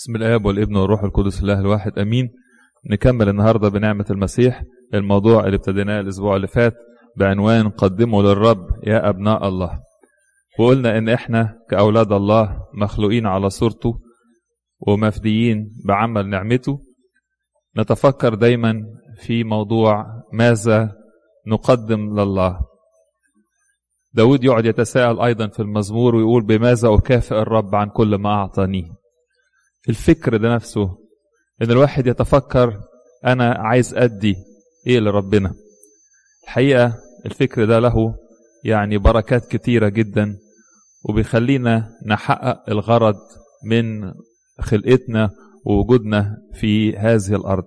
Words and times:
بسم 0.00 0.16
الآب 0.16 0.44
والابن 0.44 0.76
والروح 0.76 1.02
القدس 1.02 1.40
الله 1.40 1.60
الواحد 1.60 1.98
أمين. 1.98 2.30
نكمل 2.90 3.28
النهاردة 3.28 3.68
بنعمة 3.68 4.04
المسيح 4.10 4.62
الموضوع 4.94 5.44
اللي 5.44 5.56
ابتديناه 5.56 6.00
الأسبوع 6.00 6.36
اللي 6.36 6.46
فات 6.46 6.74
بعنوان 7.16 7.68
قدموا 7.68 8.22
للرب 8.22 8.66
يا 8.86 9.08
أبناء 9.08 9.48
الله. 9.48 9.80
وقلنا 10.58 10.98
إن 10.98 11.08
إحنا 11.08 11.58
كأولاد 11.70 12.12
الله 12.12 12.60
مخلوقين 12.74 13.26
على 13.26 13.50
صورته 13.50 14.00
ومفديين 14.80 15.70
بعمل 15.84 16.28
نعمته. 16.28 16.80
نتفكر 17.78 18.34
دايما 18.34 18.82
في 19.16 19.44
موضوع 19.44 20.06
ماذا 20.32 20.92
نقدم 21.46 22.20
لله. 22.20 22.60
داود 24.14 24.44
يقعد 24.44 24.64
يتساءل 24.64 25.20
أيضا 25.20 25.46
في 25.46 25.60
المزمور 25.60 26.14
ويقول 26.14 26.42
بماذا 26.42 26.94
أكافئ 26.94 27.34
الرب 27.34 27.74
عن 27.74 27.88
كل 27.88 28.14
ما 28.14 28.30
أعطانيه. 28.30 28.99
الفكر 29.88 30.36
ده 30.36 30.54
نفسه 30.54 30.98
إن 31.62 31.70
الواحد 31.70 32.06
يتفكر 32.06 32.80
أنا 33.26 33.52
عايز 33.54 33.94
أدي 33.94 34.36
إيه 34.86 35.00
لربنا. 35.00 35.54
الحقيقة 36.44 36.94
الفكر 37.26 37.64
ده 37.64 37.78
له 37.78 38.14
يعني 38.64 38.98
بركات 38.98 39.46
كتيرة 39.46 39.88
جدا 39.88 40.36
وبيخلينا 41.04 41.88
نحقق 42.06 42.70
الغرض 42.70 43.16
من 43.64 44.12
خلقتنا 44.60 45.30
ووجودنا 45.66 46.36
في 46.54 46.96
هذه 46.96 47.34
الأرض. 47.34 47.64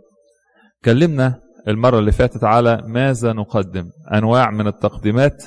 كلمنا 0.86 1.40
المرة 1.68 2.00
اللي 2.00 2.12
فاتت 2.12 2.44
على 2.44 2.84
ماذا 2.88 3.34
نقدم 3.34 3.90
أنواع 4.14 4.52
من 4.52 4.68
التقديمات. 4.68 5.44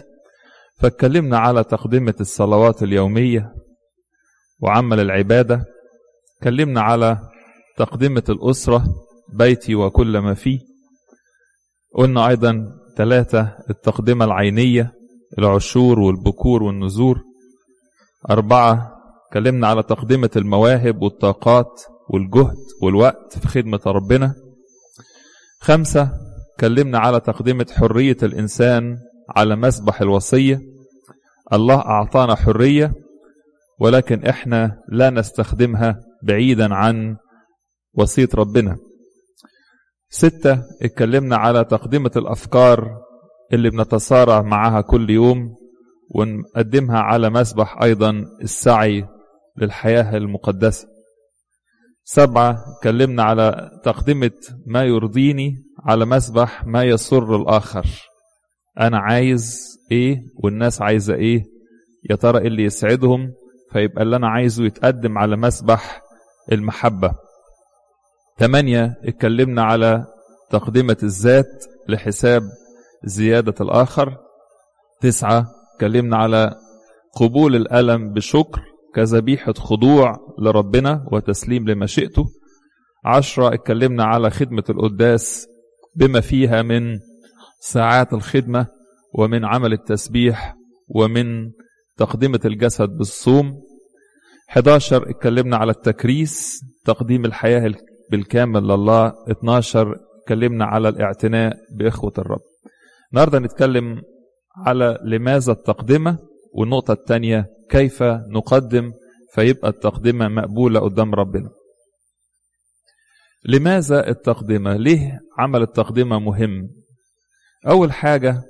فاتكلمنا 0.78 1.38
على 1.38 1.64
تقدمه 1.64 2.14
الصلوات 2.20 2.82
اليومية 2.82 3.54
وعمل 4.60 5.00
العبادة. 5.00 5.64
اتكلمنا 6.46 6.80
على 6.80 7.18
تقدمة 7.76 8.22
الأسرة 8.28 8.84
بيتي 9.34 9.74
وكل 9.74 10.18
ما 10.18 10.34
فيه. 10.34 10.58
قلنا 11.94 12.28
أيضا 12.28 12.64
ثلاثة 12.96 13.56
التقدمة 13.70 14.24
العينية 14.24 14.92
العشور 15.38 16.00
والبكور 16.00 16.62
والنزور. 16.62 17.20
أربعة 18.30 18.92
اتكلمنا 19.26 19.66
على 19.68 19.82
تقدمة 19.82 20.30
المواهب 20.36 21.02
والطاقات 21.02 21.82
والجهد 22.10 22.56
والوقت 22.82 23.38
في 23.38 23.48
خدمة 23.48 23.80
ربنا. 23.86 24.34
خمسة 25.60 26.10
اتكلمنا 26.54 26.98
على 26.98 27.20
تقدمة 27.20 27.66
حرية 27.76 28.16
الإنسان 28.22 28.98
على 29.36 29.56
مسبح 29.56 30.00
الوصية. 30.00 30.60
الله 31.52 31.78
أعطانا 31.78 32.34
حرية 32.34 32.92
ولكن 33.80 34.26
إحنا 34.26 34.82
لا 34.88 35.10
نستخدمها 35.10 36.05
بعيدا 36.22 36.74
عن 36.74 37.16
وصية 37.94 38.28
ربنا. 38.34 38.76
ستة 40.10 40.62
اتكلمنا 40.82 41.36
على 41.36 41.64
تقدمة 41.64 42.10
الأفكار 42.16 42.88
اللي 43.52 43.70
بنتصارع 43.70 44.42
معها 44.42 44.80
كل 44.80 45.10
يوم 45.10 45.54
ونقدمها 46.14 46.98
على 46.98 47.30
مسبح 47.30 47.82
أيضا 47.82 48.24
السعي 48.42 49.08
للحياة 49.58 50.16
المقدسة. 50.16 50.88
سبعة 52.04 52.58
اتكلمنا 52.76 53.22
على 53.22 53.70
تقدمة 53.84 54.30
ما 54.66 54.84
يرضيني 54.84 55.54
على 55.84 56.04
مسبح 56.04 56.66
ما 56.66 56.84
يسر 56.84 57.36
الآخر. 57.36 57.86
أنا 58.80 58.98
عايز 58.98 59.60
إيه 59.92 60.18
والناس 60.44 60.82
عايزة 60.82 61.14
إيه؟ 61.14 61.44
يا 62.10 62.16
ترى 62.16 62.46
اللي 62.46 62.62
يسعدهم 62.64 63.32
فيبقى 63.72 64.02
اللي 64.02 64.16
أنا 64.16 64.28
عايزه 64.28 64.64
يتقدم 64.64 65.18
على 65.18 65.36
مسبح 65.36 66.00
المحبة. 66.52 67.14
ثمانية 68.38 68.94
اتكلمنا 69.04 69.62
على 69.62 70.04
تقدمة 70.50 70.96
الذات 71.02 71.64
لحساب 71.88 72.42
زيادة 73.04 73.54
الآخر. 73.60 74.16
تسعة 75.00 75.46
اتكلمنا 75.74 76.16
على 76.16 76.54
قبول 77.16 77.56
الألم 77.56 78.12
بشكر 78.12 78.60
كذبيحة 78.94 79.52
خضوع 79.52 80.16
لربنا 80.38 81.06
وتسليم 81.12 81.68
لمشيئته 81.68 82.24
عشرة 83.04 83.54
اتكلمنا 83.54 84.04
على 84.04 84.30
خدمة 84.30 84.64
القداس 84.70 85.46
بما 85.96 86.20
فيها 86.20 86.62
من 86.62 86.98
ساعات 87.60 88.12
الخدمة 88.12 88.66
ومن 89.14 89.44
عمل 89.44 89.72
التسبيح 89.72 90.56
ومن 90.88 91.50
تقدمة 91.96 92.40
الجسد 92.44 92.88
بالصوم. 92.88 93.62
11 94.48 95.10
اتكلمنا 95.10 95.56
على 95.56 95.72
التكريس 95.72 96.60
تقديم 96.84 97.24
الحياة 97.24 97.74
بالكامل 98.10 98.62
لله. 98.62 99.12
12 99.30 99.96
اتكلمنا 100.22 100.64
على 100.64 100.88
الاعتناء 100.88 101.56
بإخوة 101.76 102.12
الرب. 102.18 102.40
النهاردة 103.12 103.38
نتكلم 103.38 104.02
على 104.56 104.98
لماذا 105.04 105.52
التقدمة 105.52 106.18
والنقطة 106.54 106.92
الثانية 106.92 107.46
كيف 107.70 108.02
نقدم 108.02 108.92
فيبقى 109.34 109.68
التقدمة 109.68 110.28
مقبولة 110.28 110.80
قدام 110.80 111.14
ربنا. 111.14 111.50
لماذا 113.44 114.08
التقدمة؟ 114.08 114.76
ليه 114.76 115.20
عمل 115.38 115.62
التقدمة 115.62 116.18
مهم؟ 116.18 116.68
أول 117.66 117.92
حاجة 117.92 118.42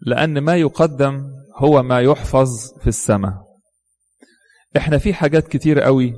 لأن 0.00 0.38
ما 0.38 0.56
يقدم 0.56 1.22
هو 1.56 1.82
ما 1.82 2.00
يحفظ 2.00 2.48
في 2.80 2.86
السماء. 2.86 3.47
إحنا 4.76 4.98
في 4.98 5.14
حاجات 5.14 5.48
كتير 5.48 5.80
قوي 5.80 6.14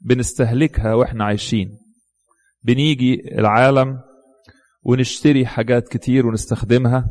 بنستهلكها 0.00 0.94
وإحنا 0.94 1.24
عايشين. 1.24 1.78
بنيجي 2.62 3.38
العالم 3.38 4.00
ونشتري 4.82 5.46
حاجات 5.46 5.88
كتير 5.88 6.26
ونستخدمها. 6.26 7.08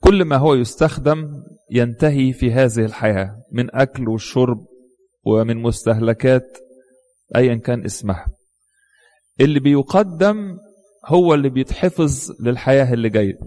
كل 0.00 0.24
ما 0.24 0.36
هو 0.36 0.54
يستخدم 0.54 1.42
ينتهي 1.70 2.32
في 2.32 2.52
هذه 2.52 2.84
الحياة 2.84 3.42
من 3.52 3.74
أكل 3.74 4.08
وشرب 4.08 4.66
ومن 5.24 5.56
مستهلكات 5.56 6.58
أيا 7.36 7.54
كان 7.54 7.84
اسمها. 7.84 8.26
اللي 9.40 9.60
بيقدم 9.60 10.58
هو 11.06 11.34
اللي 11.34 11.48
بيتحفظ 11.48 12.32
للحياة 12.40 12.92
اللي 12.94 13.08
جاية. 13.08 13.38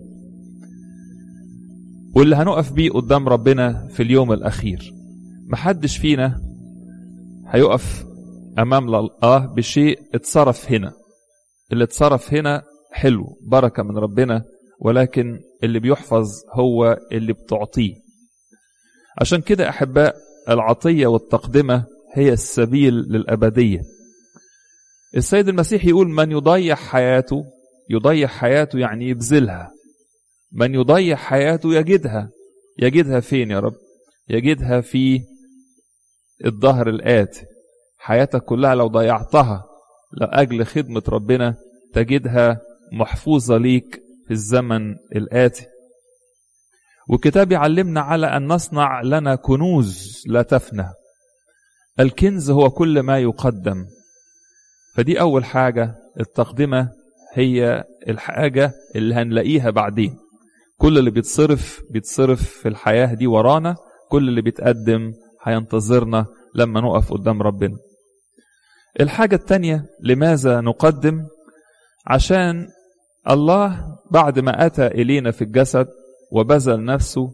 واللي 2.15 2.35
هنقف 2.35 2.71
بيه 2.71 2.89
قدام 2.89 3.29
ربنا 3.29 3.87
في 3.87 4.03
اليوم 4.03 4.31
الأخير. 4.33 4.93
محدش 5.45 5.97
فينا 5.97 6.41
هيقف 7.47 8.05
أمام 8.59 8.95
الله 8.95 9.45
بشيء 9.45 9.99
اتصرف 10.13 10.71
هنا. 10.71 10.93
اللي 11.71 11.83
اتصرف 11.83 12.33
هنا 12.33 12.63
حلو 12.91 13.37
بركة 13.41 13.83
من 13.83 13.97
ربنا 13.97 14.43
ولكن 14.79 15.39
اللي 15.63 15.79
بيحفظ 15.79 16.29
هو 16.53 16.97
اللي 17.11 17.33
بتعطيه. 17.33 17.93
عشان 19.21 19.41
كده 19.41 19.69
أحباء 19.69 20.15
العطية 20.49 21.07
والتقدمة 21.07 21.85
هي 22.13 22.33
السبيل 22.33 22.93
للأبدية. 22.93 23.81
السيد 25.17 25.47
المسيح 25.47 25.85
يقول 25.85 26.09
من 26.09 26.31
يضيع 26.31 26.75
حياته 26.75 27.43
يضيع 27.89 28.27
حياته 28.27 28.79
يعني 28.79 29.09
يبذلها. 29.09 29.71
من 30.51 30.75
يضيع 30.75 31.15
حياته 31.15 31.73
يجدها. 31.73 32.29
يجدها 32.79 33.19
فين 33.19 33.51
يا 33.51 33.59
رب؟ 33.59 33.75
يجدها 34.29 34.81
في 34.81 35.21
الظهر 36.45 36.89
الآتي. 36.89 37.45
حياتك 37.97 38.43
كلها 38.43 38.75
لو 38.75 38.87
ضيعتها 38.87 39.63
لأجل 40.13 40.65
خدمة 40.65 41.03
ربنا 41.09 41.55
تجدها 41.93 42.61
محفوظة 42.91 43.57
ليك 43.57 44.01
في 44.27 44.31
الزمن 44.31 44.95
الآتي. 45.15 45.65
والكتاب 47.09 47.51
يعلمنا 47.51 48.01
على 48.01 48.27
أن 48.27 48.47
نصنع 48.47 49.01
لنا 49.01 49.35
كنوز 49.35 50.23
لا 50.27 50.41
تفنى. 50.41 50.87
الكنز 51.99 52.49
هو 52.49 52.69
كل 52.69 52.99
ما 52.99 53.19
يقدم. 53.19 53.85
فدي 54.95 55.19
أول 55.19 55.45
حاجة 55.45 55.95
التقدمة 56.19 56.89
هي 57.33 57.83
الحاجة 58.07 58.71
اللي 58.95 59.15
هنلاقيها 59.15 59.69
بعدين. 59.69 60.17
كل 60.77 60.97
اللي 60.97 61.11
بيتصرف 61.11 61.81
بيتصرف 61.89 62.43
في 62.43 62.67
الحياة 62.67 63.13
دي 63.13 63.27
ورانا 63.27 63.75
كل 64.09 64.29
اللي 64.29 64.41
بيتقدم 64.41 65.13
هينتظرنا 65.45 66.25
لما 66.55 66.81
نقف 66.81 67.13
قدام 67.13 67.41
ربنا. 67.41 67.77
الحاجة 68.99 69.35
التانية 69.35 69.85
لماذا 70.03 70.61
نقدم؟ 70.61 71.27
عشان 72.07 72.67
الله 73.29 73.97
بعد 74.11 74.39
ما 74.39 74.65
أتى 74.65 74.87
إلينا 74.87 75.31
في 75.31 75.43
الجسد 75.43 75.87
وبذل 76.31 76.85
نفسه 76.85 77.31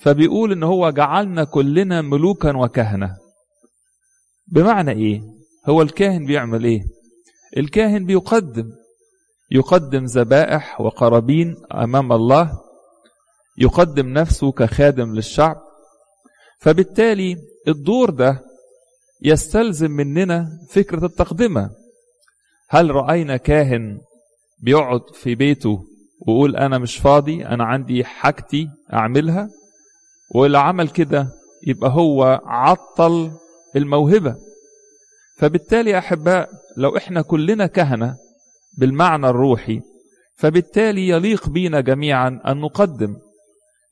فبيقول 0.00 0.52
إن 0.52 0.62
هو 0.62 0.90
جعلنا 0.90 1.44
كلنا 1.44 2.02
ملوكا 2.02 2.56
وكهنة. 2.56 3.16
بمعنى 4.52 4.90
إيه؟ 4.90 5.20
هو 5.68 5.82
الكاهن 5.82 6.26
بيعمل 6.26 6.64
إيه؟ 6.64 6.80
الكاهن 7.56 8.06
بيقدم. 8.06 8.70
يقدم 9.50 10.04
ذبائح 10.04 10.80
وقرابين 10.80 11.56
أمام 11.72 12.12
الله. 12.12 12.52
يقدم 13.58 14.08
نفسه 14.08 14.52
كخادم 14.52 15.14
للشعب. 15.14 15.69
فبالتالي 16.60 17.36
الدور 17.68 18.10
ده 18.10 18.42
يستلزم 19.22 19.90
مننا 19.90 20.48
فكرة 20.70 21.06
التقدمة. 21.06 21.70
هل 22.68 22.90
رأينا 22.90 23.36
كاهن 23.36 24.00
بيقعد 24.62 25.00
في 25.14 25.34
بيته 25.34 25.84
ويقول 26.26 26.56
أنا 26.56 26.78
مش 26.78 26.96
فاضي 26.96 27.46
أنا 27.46 27.64
عندي 27.64 28.04
حاجتي 28.04 28.68
أعملها؟ 28.92 29.50
واللي 30.34 30.58
عمل 30.58 30.88
كده 30.88 31.28
يبقى 31.66 31.90
هو 31.90 32.40
عطل 32.44 33.30
الموهبة؟ 33.76 34.36
فبالتالي 35.36 35.90
يا 35.90 35.98
أحباء 35.98 36.48
لو 36.76 36.96
إحنا 36.96 37.22
كلنا 37.22 37.66
كهنة 37.66 38.16
بالمعنى 38.78 39.28
الروحي 39.28 39.80
فبالتالي 40.36 41.08
يليق 41.08 41.48
بينا 41.48 41.80
جميعا 41.80 42.40
أن 42.46 42.56
نقدم. 42.60 43.16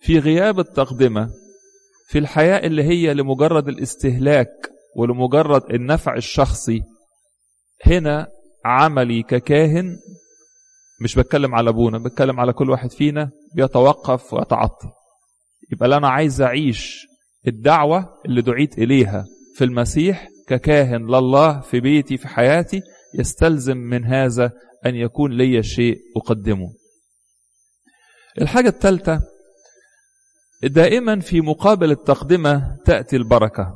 في 0.00 0.18
غياب 0.18 0.60
التقدمة 0.60 1.30
في 2.08 2.18
الحياة 2.18 2.66
اللي 2.66 2.82
هي 2.82 3.14
لمجرد 3.14 3.68
الاستهلاك 3.68 4.70
ولمجرد 4.96 5.62
النفع 5.74 6.16
الشخصي 6.16 6.82
هنا 7.86 8.28
عملي 8.64 9.22
ككاهن 9.22 9.96
مش 11.02 11.14
بتكلم 11.14 11.54
على 11.54 11.70
أبونا 11.70 11.98
بتكلم 11.98 12.40
على 12.40 12.52
كل 12.52 12.70
واحد 12.70 12.90
فينا 12.90 13.30
بيتوقف 13.54 14.34
ويتعطل. 14.34 14.88
يبقى 15.72 15.96
أنا 15.96 16.08
عايز 16.08 16.40
أعيش 16.40 17.06
الدعوة 17.46 18.14
اللي 18.26 18.42
دعيت 18.42 18.78
إليها 18.78 19.26
في 19.54 19.64
المسيح 19.64 20.28
ككاهن 20.48 21.06
لله 21.06 21.60
في 21.60 21.80
بيتي 21.80 22.16
في 22.16 22.28
حياتي 22.28 22.80
يستلزم 23.14 23.76
من 23.76 24.04
هذا 24.04 24.52
أن 24.86 24.94
يكون 24.94 25.32
لي 25.32 25.62
شيء 25.62 25.96
أقدمه. 26.16 26.68
الحاجة 28.40 28.68
الثالثة 28.68 29.20
دائما 30.62 31.20
في 31.20 31.40
مقابل 31.40 31.90
التقدمة 31.90 32.76
تأتي 32.84 33.16
البركة 33.16 33.74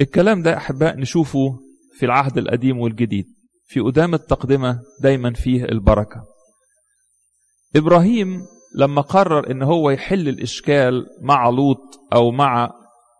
الكلام 0.00 0.42
ده 0.42 0.56
أحباء 0.56 0.96
نشوفه 0.96 1.58
في 1.98 2.06
العهد 2.06 2.38
القديم 2.38 2.78
والجديد 2.80 3.24
في 3.66 3.80
قدام 3.80 4.14
التقدمة 4.14 4.80
دايما 5.00 5.32
فيه 5.32 5.64
البركة 5.64 6.24
إبراهيم 7.76 8.42
لما 8.76 9.00
قرر 9.00 9.50
إن 9.50 9.62
هو 9.62 9.90
يحل 9.90 10.28
الإشكال 10.28 11.06
مع 11.22 11.48
لوط 11.48 12.00
أو 12.14 12.30
مع 12.30 12.70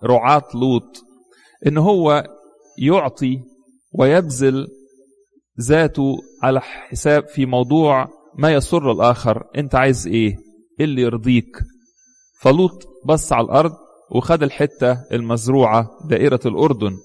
رعاة 0.04 0.44
لوط 0.54 1.02
إن 1.66 1.78
هو 1.78 2.24
يعطي 2.78 3.40
ويبذل 3.92 4.66
ذاته 5.60 6.16
على 6.42 6.60
حساب 6.60 7.26
في 7.28 7.46
موضوع 7.46 8.08
ما 8.38 8.52
يسر 8.52 8.92
الآخر 8.92 9.42
أنت 9.58 9.74
عايز 9.74 10.06
إيه؟ 10.06 10.36
إيه 10.80 10.84
اللي 10.84 11.02
يرضيك؟ 11.02 11.56
فلوط 12.44 12.88
بص 13.04 13.32
على 13.32 13.44
الأرض 13.44 13.72
وخد 14.10 14.42
الحتة 14.42 15.04
المزروعة 15.12 15.90
دائرة 16.08 16.40
الأردن. 16.46 16.96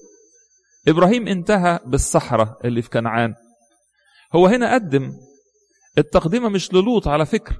إبراهيم 0.88 1.28
انتهى 1.28 1.78
بالصحراء 1.86 2.58
اللي 2.64 2.82
في 2.82 2.90
كنعان. 2.90 3.34
هو 4.34 4.46
هنا 4.46 4.74
قدم. 4.74 5.12
التقدمة 5.98 6.48
مش 6.48 6.74
للوط 6.74 7.08
على 7.08 7.26
فكرة 7.26 7.56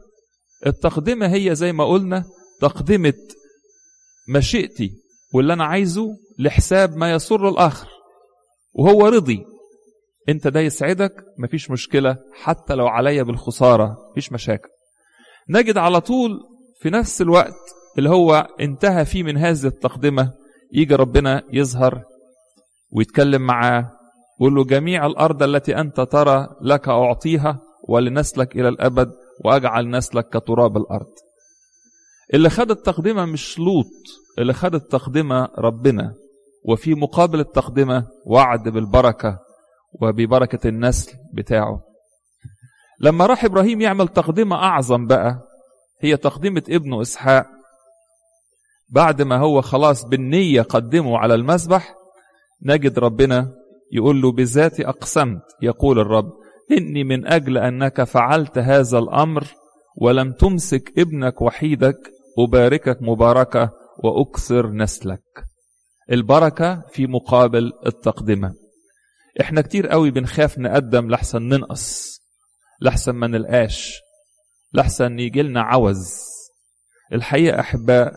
التقدمة 0.66 1.34
هي 1.34 1.54
زي 1.54 1.72
ما 1.72 1.84
قلنا 1.84 2.24
تقدمة 2.60 3.14
مشيئتي 4.28 4.92
واللي 5.34 5.52
أنا 5.52 5.64
عايزه 5.64 6.16
لحساب 6.38 6.96
ما 6.96 7.12
يسر 7.12 7.48
الآخر. 7.48 7.88
وهو 8.72 9.06
رضي. 9.08 9.44
أنت 10.28 10.48
ده 10.48 10.60
يسعدك 10.60 11.12
مفيش 11.38 11.70
مشكلة 11.70 12.16
حتى 12.42 12.74
لو 12.74 12.86
عليا 12.86 13.22
بالخسارة 13.22 13.96
مفيش 14.10 14.32
مشاكل. 14.32 14.68
نجد 15.48 15.76
على 15.76 16.00
طول 16.00 16.40
في 16.80 16.90
نفس 16.90 17.22
الوقت 17.22 17.74
اللي 17.98 18.10
هو 18.10 18.46
انتهى 18.60 19.04
فيه 19.04 19.22
من 19.22 19.36
هذه 19.36 19.66
التقدمة 19.66 20.32
يجي 20.72 20.94
ربنا 20.94 21.42
يظهر 21.52 22.02
ويتكلم 22.92 23.42
معاه 23.42 23.90
ويقول 24.40 24.54
له 24.54 24.64
جميع 24.64 25.06
الأرض 25.06 25.42
التي 25.42 25.80
أنت 25.80 26.00
ترى 26.00 26.48
لك 26.62 26.88
أعطيها 26.88 27.58
ولنسلك 27.88 28.56
إلى 28.56 28.68
الأبد 28.68 29.10
وأجعل 29.44 29.90
نسلك 29.90 30.28
كتراب 30.28 30.76
الأرض. 30.76 31.10
اللي 32.34 32.50
خد 32.50 32.70
التقدمة 32.70 33.24
مش 33.24 33.58
لوط 33.58 33.86
اللي 34.38 34.52
خد 34.52 34.74
التقدمة 34.74 35.48
ربنا. 35.58 36.14
وفي 36.64 36.94
مقابل 36.94 37.40
التقدمة 37.40 38.06
وعد 38.26 38.68
بالبركة 38.68 39.38
وببركة 40.02 40.68
النسل 40.68 41.12
بتاعه. 41.34 41.80
لما 43.00 43.26
راح 43.26 43.44
إبراهيم 43.44 43.80
يعمل 43.80 44.08
تقدمة 44.08 44.56
أعظم 44.56 45.06
بقى 45.06 45.49
هي 46.00 46.16
تقدمة 46.16 46.62
ابنه 46.68 47.02
إسحاق. 47.02 47.46
بعد 48.88 49.22
ما 49.22 49.38
هو 49.38 49.60
خلاص 49.60 50.04
بالنية 50.04 50.62
قدمه 50.62 51.18
على 51.18 51.34
المذبح 51.34 51.94
نجد 52.62 52.98
ربنا 52.98 53.52
يقول 53.92 54.22
له 54.22 54.32
بذاتي 54.32 54.88
أقسمت 54.88 55.42
يقول 55.62 55.98
الرب 55.98 56.32
إني 56.70 57.04
من 57.04 57.26
أجل 57.26 57.58
أنك 57.58 58.02
فعلت 58.02 58.58
هذا 58.58 58.98
الأمر 58.98 59.44
ولم 59.96 60.32
تمسك 60.32 60.92
ابنك 60.98 61.42
وحيدك 61.42 61.96
أباركك 62.38 62.98
مباركة 63.00 63.70
وأكثر 64.04 64.72
نسلك. 64.72 65.22
البركة 66.12 66.82
في 66.92 67.06
مقابل 67.06 67.72
التقدمة. 67.86 68.54
إحنا 69.40 69.60
كتير 69.60 69.86
قوي 69.86 70.10
بنخاف 70.10 70.58
نقدم 70.58 71.10
لحسن 71.10 71.42
ننقص 71.42 72.20
لحسن 72.80 73.12
ما 73.12 73.26
نلقاش. 73.26 74.00
لحسن 74.72 75.18
يجي 75.18 75.42
لنا 75.42 75.62
عوز. 75.62 76.14
الحقيقة 77.12 77.60
أحباء 77.60 78.14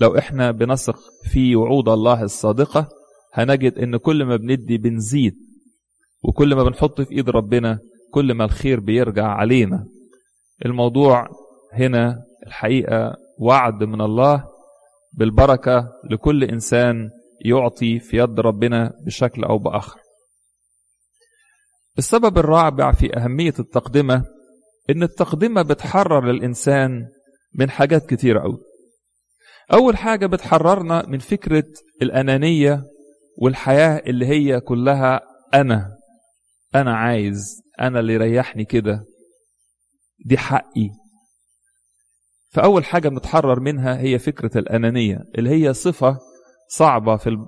لو 0.00 0.18
إحنا 0.18 0.50
بنثق 0.50 0.98
في 1.32 1.56
وعود 1.56 1.88
الله 1.88 2.22
الصادقة 2.22 2.88
هنجد 3.32 3.78
إن 3.78 3.96
كل 3.96 4.24
ما 4.24 4.36
بندي 4.36 4.78
بنزيد 4.78 5.34
وكل 6.22 6.54
ما 6.54 6.64
بنحط 6.64 7.00
في 7.00 7.12
إيد 7.12 7.30
ربنا 7.30 7.78
كل 8.12 8.34
ما 8.34 8.44
الخير 8.44 8.80
بيرجع 8.80 9.26
علينا. 9.26 9.86
الموضوع 10.64 11.28
هنا 11.72 12.16
الحقيقة 12.46 13.16
وعد 13.38 13.84
من 13.84 14.00
الله 14.00 14.44
بالبركة 15.12 15.88
لكل 16.10 16.44
إنسان 16.44 17.10
يعطي 17.44 17.98
في 17.98 18.16
يد 18.16 18.40
ربنا 18.40 18.92
بشكل 19.06 19.44
أو 19.44 19.58
بآخر. 19.58 20.00
السبب 21.98 22.38
الرابع 22.38 22.92
في 22.92 23.16
أهمية 23.16 23.54
التقدمة 23.58 24.24
إن 24.90 25.02
التقدمة 25.02 25.62
بتحرر 25.62 26.30
الإنسان 26.30 27.08
من 27.54 27.70
حاجات 27.70 28.06
كتيرة 28.06 28.42
أوي. 28.42 28.58
أول 29.72 29.96
حاجة 29.96 30.26
بتحررنا 30.26 31.06
من 31.06 31.18
فكرة 31.18 31.64
الأنانية 32.02 32.82
والحياة 33.38 34.02
اللي 34.06 34.26
هي 34.26 34.60
كلها 34.60 35.20
أنا 35.54 35.96
أنا 36.74 36.96
عايز 36.96 37.62
أنا 37.80 38.00
اللي 38.00 38.12
يريحني 38.12 38.64
كده. 38.64 39.04
دي 40.26 40.38
حقي. 40.38 40.90
فأول 42.52 42.84
حاجة 42.84 43.08
بنتحرر 43.08 43.60
منها 43.60 44.00
هي 44.00 44.18
فكرة 44.18 44.58
الأنانية 44.58 45.18
اللي 45.38 45.50
هي 45.50 45.74
صفة 45.74 46.18
صعبة 46.68 47.16
في 47.16 47.46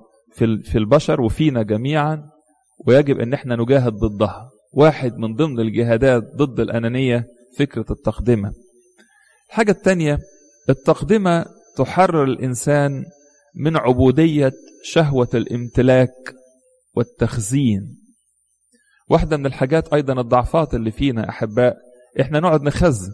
في 0.64 0.78
البشر 0.78 1.20
وفينا 1.20 1.62
جميعا 1.62 2.30
ويجب 2.86 3.20
إن 3.20 3.34
إحنا 3.34 3.56
نجاهد 3.56 3.92
ضدها. 3.92 4.50
واحد 4.72 5.18
من 5.18 5.34
ضمن 5.34 5.60
الجهادات 5.60 6.22
ضد 6.36 6.60
الأنانية 6.60 7.26
فكرة 7.58 7.86
التقدمة. 7.90 8.52
الحاجة 9.48 9.70
الثانية 9.70 10.18
التقدمة 10.70 11.44
تحرر 11.76 12.24
الإنسان 12.24 13.04
من 13.54 13.76
عبودية 13.76 14.52
شهوة 14.84 15.28
الامتلاك 15.34 16.34
والتخزين. 16.94 17.98
واحدة 19.08 19.36
من 19.36 19.46
الحاجات 19.46 19.92
أيضا 19.92 20.20
الضعفات 20.20 20.74
اللي 20.74 20.90
فينا 20.90 21.28
أحباء 21.28 21.76
إحنا 22.20 22.40
نقعد 22.40 22.62
نخزن. 22.62 23.12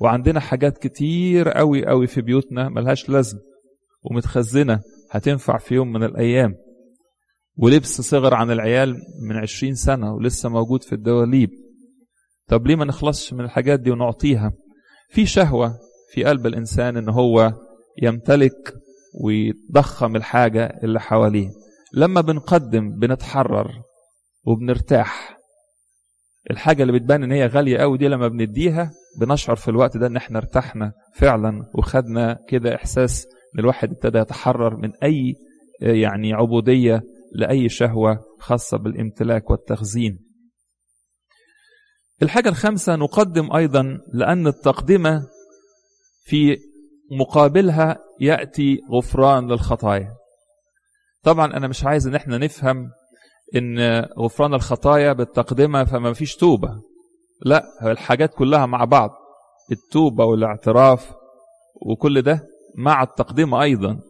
وعندنا 0.00 0.40
حاجات 0.40 0.78
كتير 0.78 1.48
قوي 1.48 1.86
قوي 1.86 2.06
في 2.06 2.20
بيوتنا 2.20 2.68
ملهاش 2.68 3.08
لازم 3.08 3.38
ومتخزنة 4.02 4.80
هتنفع 5.10 5.58
في 5.58 5.74
يوم 5.74 5.92
من 5.92 6.04
الأيام. 6.04 6.54
ولبس 7.62 8.00
صغر 8.00 8.34
عن 8.34 8.50
العيال 8.50 8.96
من 9.22 9.36
عشرين 9.36 9.74
سنة 9.74 10.14
ولسه 10.14 10.48
موجود 10.48 10.82
في 10.82 10.92
الدواليب. 10.94 11.50
طب 12.48 12.66
ليه 12.66 12.76
ما 12.76 12.84
نخلصش 12.84 13.32
من 13.32 13.44
الحاجات 13.44 13.80
دي 13.80 13.90
ونعطيها؟ 13.90 14.52
في 15.10 15.26
شهوة 15.26 15.74
في 16.12 16.24
قلب 16.24 16.46
الإنسان 16.46 16.96
إن 16.96 17.08
هو 17.08 17.52
يمتلك 18.02 18.74
ويضخم 19.24 20.16
الحاجة 20.16 20.78
اللي 20.84 21.00
حواليه. 21.00 21.48
لما 21.94 22.20
بنقدم 22.20 22.98
بنتحرر 22.98 23.70
وبنرتاح. 24.44 25.38
الحاجة 26.50 26.82
اللي 26.82 26.92
بتبان 26.92 27.22
إن 27.22 27.32
هي 27.32 27.46
غالية 27.46 27.78
قوي 27.78 27.98
دي 27.98 28.08
لما 28.08 28.28
بنديها 28.28 28.90
بنشعر 29.20 29.56
في 29.56 29.68
الوقت 29.68 29.96
ده 29.96 30.06
إن 30.06 30.16
إحنا 30.16 30.38
ارتحنا 30.38 30.92
فعلا 31.16 31.70
وخدنا 31.74 32.38
كده 32.48 32.74
إحساس 32.74 33.26
إن 33.54 33.60
الواحد 33.60 33.90
ابتدى 33.90 34.18
يتحرر 34.18 34.76
من 34.76 34.92
أي 35.02 35.34
يعني 35.80 36.32
عبودية 36.32 37.02
لأي 37.32 37.68
شهوة 37.68 38.24
خاصة 38.40 38.76
بالامتلاك 38.76 39.50
والتخزين. 39.50 40.18
الحاجة 42.22 42.48
الخامسة 42.48 42.96
نقدم 42.96 43.52
أيضا 43.56 44.00
لأن 44.12 44.46
التقدمة 44.46 45.26
في 46.24 46.58
مقابلها 47.10 47.98
يأتي 48.20 48.80
غفران 48.92 49.52
للخطايا. 49.52 50.16
طبعا 51.22 51.56
أنا 51.56 51.68
مش 51.68 51.84
عايز 51.84 52.06
إن 52.06 52.14
إحنا 52.14 52.38
نفهم 52.38 52.90
إن 53.56 54.00
غفران 54.18 54.54
الخطايا 54.54 55.12
بالتقدمة 55.12 55.84
فما 55.84 56.12
فيش 56.12 56.36
توبة. 56.36 56.82
لا 57.44 57.64
الحاجات 57.90 58.34
كلها 58.34 58.66
مع 58.66 58.84
بعض. 58.84 59.10
التوبة 59.72 60.24
والاعتراف 60.24 61.12
وكل 61.86 62.22
ده 62.22 62.46
مع 62.76 63.02
التقدمة 63.02 63.62
أيضا. 63.62 64.00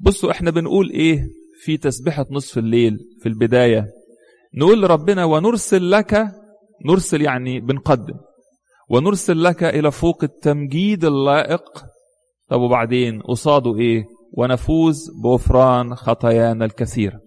بصوا 0.00 0.30
إحنا 0.30 0.50
بنقول 0.50 0.90
إيه؟ 0.90 1.24
في 1.64 1.76
تسبيحة 1.76 2.26
نصف 2.30 2.58
الليل 2.58 2.98
في 3.20 3.28
البداية. 3.28 3.86
نقول 4.54 4.82
لربنا 4.82 5.24
ونرسل 5.24 5.90
لك 5.90 6.28
نرسل 6.86 7.22
يعني 7.22 7.60
بنقدم. 7.60 8.14
ونرسل 8.90 9.44
لك 9.44 9.64
إلى 9.64 9.90
فوق 9.90 10.24
التمجيد 10.24 11.04
اللائق. 11.04 11.84
طب 12.48 12.60
وبعدين؟ 12.60 13.22
قصاده 13.22 13.76
إيه؟ 13.78 14.04
ونفوز 14.32 15.10
بغفران 15.22 15.94
خطايانا 15.94 16.64
الكثيرة. 16.64 17.20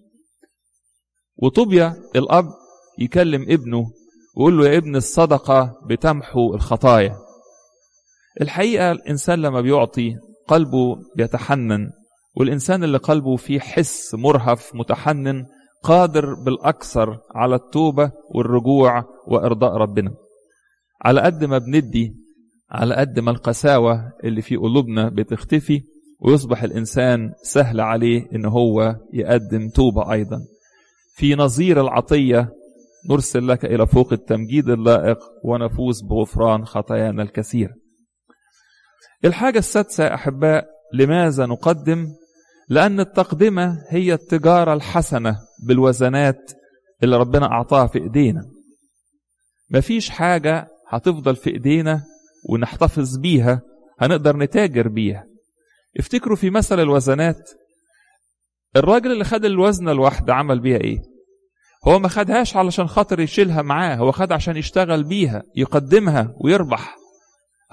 وطوبيا 1.37 1.95
الأب 2.15 2.45
يكلم 2.99 3.41
ابنه 3.41 3.85
ويقول 4.37 4.57
له 4.57 4.67
يا 4.69 4.77
ابن 4.77 4.95
الصدقة 4.95 5.73
بتمحو 5.89 6.55
الخطايا. 6.55 7.17
الحقيقة 8.41 8.91
الإنسان 8.91 9.41
لما 9.41 9.61
بيعطي 9.61 10.15
قلبه 10.47 10.97
بيتحنن. 11.15 11.89
والإنسان 12.35 12.83
اللي 12.83 12.97
قلبه 12.97 13.35
فيه 13.35 13.59
حس 13.59 14.15
مرهف 14.15 14.75
متحنن 14.75 15.45
قادر 15.83 16.33
بالأكثر 16.33 17.19
على 17.35 17.55
التوبة 17.55 18.11
والرجوع 18.35 19.03
وإرضاء 19.27 19.73
ربنا. 19.73 20.13
على 21.01 21.21
قد 21.21 21.43
ما 21.45 21.57
بندي 21.57 22.15
على 22.71 22.95
قد 22.95 23.19
ما 23.19 23.31
القساوة 23.31 24.11
اللي 24.23 24.41
في 24.41 24.55
قلوبنا 24.55 25.09
بتختفي 25.09 25.81
ويصبح 26.19 26.63
الإنسان 26.63 27.33
سهل 27.43 27.81
عليه 27.81 28.27
إن 28.35 28.45
هو 28.45 28.95
يقدم 29.13 29.69
توبة 29.69 30.11
أيضا. 30.11 30.37
في 31.15 31.35
نظير 31.35 31.81
العطية 31.81 32.49
نرسل 33.09 33.47
لك 33.47 33.65
إلى 33.65 33.87
فوق 33.87 34.13
التمجيد 34.13 34.69
اللائق 34.69 35.17
ونفوز 35.43 36.01
بغفران 36.01 36.65
خطايانا 36.65 37.23
الكثير 37.23 37.69
الحاجة 39.25 39.59
السادسة 39.59 40.03
يا 40.03 40.13
أحباء 40.13 40.67
لماذا 40.93 41.45
نقدم 41.45 42.07
لأن 42.71 42.99
التقدمة 42.99 43.85
هي 43.89 44.13
التجارة 44.13 44.73
الحسنة 44.73 45.39
بالوزنات 45.63 46.51
اللي 47.03 47.17
ربنا 47.17 47.45
أعطاها 47.45 47.87
في 47.87 47.99
إيدينا. 47.99 48.41
مفيش 49.71 50.09
حاجة 50.09 50.67
هتفضل 50.89 51.35
في 51.35 51.49
إيدينا 51.49 52.03
ونحتفظ 52.49 53.17
بيها 53.17 53.61
هنقدر 53.99 54.37
نتاجر 54.37 54.87
بيها. 54.87 55.25
افتكروا 55.99 56.35
في 56.35 56.49
مثل 56.49 56.79
الوزنات 56.79 57.49
الراجل 58.75 59.11
اللي 59.11 59.23
خد 59.23 59.45
الوزنة 59.45 59.91
الواحدة 59.91 60.33
عمل 60.33 60.59
بيها 60.59 60.77
إيه؟ 60.77 61.01
هو 61.87 61.99
ما 61.99 62.07
خدهاش 62.07 62.57
علشان 62.57 62.87
خاطر 62.87 63.19
يشيلها 63.19 63.61
معاه 63.61 63.95
هو 63.95 64.11
خد 64.11 64.31
عشان 64.31 64.57
يشتغل 64.57 65.03
بيها 65.03 65.43
يقدمها 65.55 66.33
ويربح. 66.37 66.95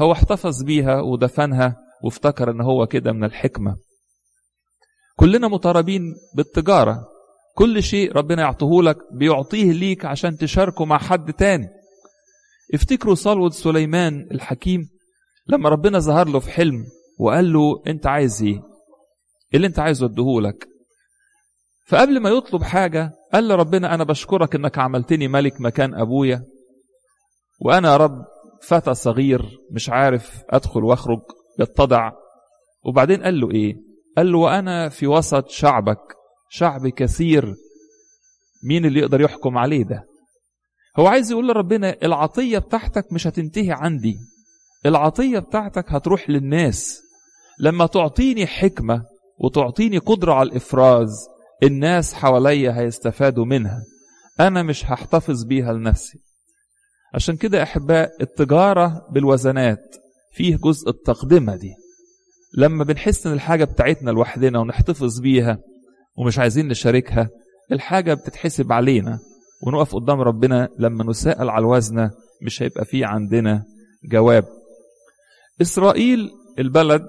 هو 0.00 0.12
احتفظ 0.12 0.62
بيها 0.62 1.00
ودفنها 1.00 1.76
وافتكر 2.05 2.50
إن 2.50 2.61
هو 2.61 2.87
كده 2.87 3.12
من 3.12 3.25
الحكمة. 3.25 3.88
كلنا 5.18 5.48
مطالبين 5.48 6.14
بالتجارة. 6.34 7.08
كل 7.54 7.82
شيء 7.82 8.12
ربنا 8.12 8.42
يعطيه 8.42 8.82
لك 8.82 8.96
بيعطيه 9.12 9.72
ليك 9.72 10.04
عشان 10.04 10.37
تشاركه 10.37 10.84
مع 10.84 10.98
حد 10.98 11.32
تاني. 11.32 11.68
افتكروا 12.75 13.14
صلوة 13.14 13.50
سليمان 13.50 14.28
الحكيم؟ 14.30 14.88
لما 15.46 15.68
ربنا 15.68 15.98
ظهر 15.98 16.28
له 16.28 16.38
في 16.38 16.50
حلم 16.50 16.84
وقال 17.18 17.52
له 17.52 17.82
أنت 17.87 18.06
عايز 18.06 18.42
إيه؟ 18.42 18.62
اللي 19.54 19.66
أنت 19.66 19.78
عايزه 19.78 20.06
اديهولك 20.06 20.68
فقبل 21.87 22.20
ما 22.20 22.30
يطلب 22.30 22.62
حاجة 22.62 23.12
قال 23.32 23.48
لربنا 23.48 23.94
أنا 23.94 24.04
بشكرك 24.04 24.54
إنك 24.54 24.78
عملتني 24.78 25.28
ملك 25.28 25.60
مكان 25.60 25.94
أبويا 25.94 26.44
وأنا 27.60 27.92
يا 27.92 27.96
رب 27.96 28.25
فتى 28.62 28.94
صغير 28.94 29.58
مش 29.70 29.90
عارف 29.90 30.42
أدخل 30.50 30.84
وأخرج 30.84 31.20
يتضع. 31.60 32.12
وبعدين 32.84 33.22
قال 33.22 33.40
له 33.40 33.50
إيه؟ 33.50 33.88
قال 34.18 34.32
له 34.32 34.38
وأنا 34.38 34.88
في 34.88 35.06
وسط 35.06 35.48
شعبك 35.48 36.00
شعب 36.50 36.88
كثير 36.88 37.54
مين 38.64 38.84
اللي 38.84 39.00
يقدر 39.00 39.20
يحكم 39.20 39.58
عليه 39.58 39.84
ده؟ 39.84 40.04
هو 40.98 41.06
عايز 41.06 41.30
يقول 41.30 41.48
لربنا 41.48 41.96
العطية 42.02 42.58
بتاعتك 42.58 43.12
مش 43.12 43.26
هتنتهي 43.26 43.72
عندي 43.72 44.18
العطية 44.87 45.38
بتاعتك 45.38 45.92
هتروح 45.92 46.30
للناس. 46.30 47.02
لما 47.60 47.87
تعطيني 47.87 48.46
حكمة 48.46 49.04
وتعطيني 49.38 49.98
قدرة 49.98 50.32
على 50.34 50.48
الإفراز 50.48 51.26
الناس 51.62 52.14
حواليا 52.14 52.78
هيستفادوا 52.78 53.44
منها. 53.44 53.82
أنا 54.40 54.62
مش 54.62 54.84
هحتفظ 54.84 55.44
بيها 55.44 55.72
لنفسي. 55.72 56.18
عشان 57.14 57.37
كده 57.37 57.62
أحباء 57.62 58.10
التجارة 58.20 59.06
بالوزنات 59.10 59.96
فيه 60.32 60.56
جزء 60.56 60.90
التقدمة 60.90 61.56
دي. 61.56 61.75
لما 62.57 62.85
بنحس 62.85 63.26
إن 63.26 63.33
الحاجة 63.33 63.64
بتاعتنا 63.64 64.11
لوحدنا 64.11 64.59
ونحتفظ 64.59 65.21
بيها 65.21 65.59
ومش 66.17 66.38
عايزين 66.38 66.69
نشاركها 66.69 67.28
الحاجة 67.73 68.14
بتتحسب 68.14 68.73
علينا 68.73 69.19
ونقف 69.67 69.95
قدام 69.95 70.21
ربنا 70.21 70.69
لما 70.78 71.05
نسأل 71.05 71.50
على 71.50 71.61
الوزنة 71.62 72.11
مش 72.43 72.62
هيبقى 72.62 72.85
فيه 72.85 73.07
عندنا 73.07 73.64
جواب. 74.12 74.45
إسرائيل 75.62 76.31
البلد 76.59 77.02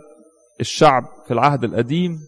الشعب 0.61 1.03
في 1.27 1.33
العهد 1.33 1.63
القديم 1.63 2.19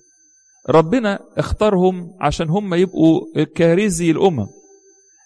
ربنا 0.69 1.19
اختارهم 1.37 2.17
عشان 2.21 2.49
هم 2.49 2.73
يبقوا 2.73 3.21
كارزي 3.55 4.11
الأمم. 4.11 4.47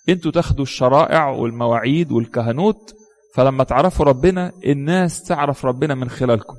أنتوا 0.09 0.31
تاخدوا 0.31 0.63
الشرائع 0.63 1.29
والمواعيد 1.29 2.11
والكهنوت 2.11 2.93
فلما 3.35 3.63
تعرفوا 3.63 4.05
ربنا 4.05 4.51
الناس 4.65 5.23
تعرف 5.23 5.65
ربنا 5.65 5.95
من 5.95 6.09
خلالكم. 6.09 6.55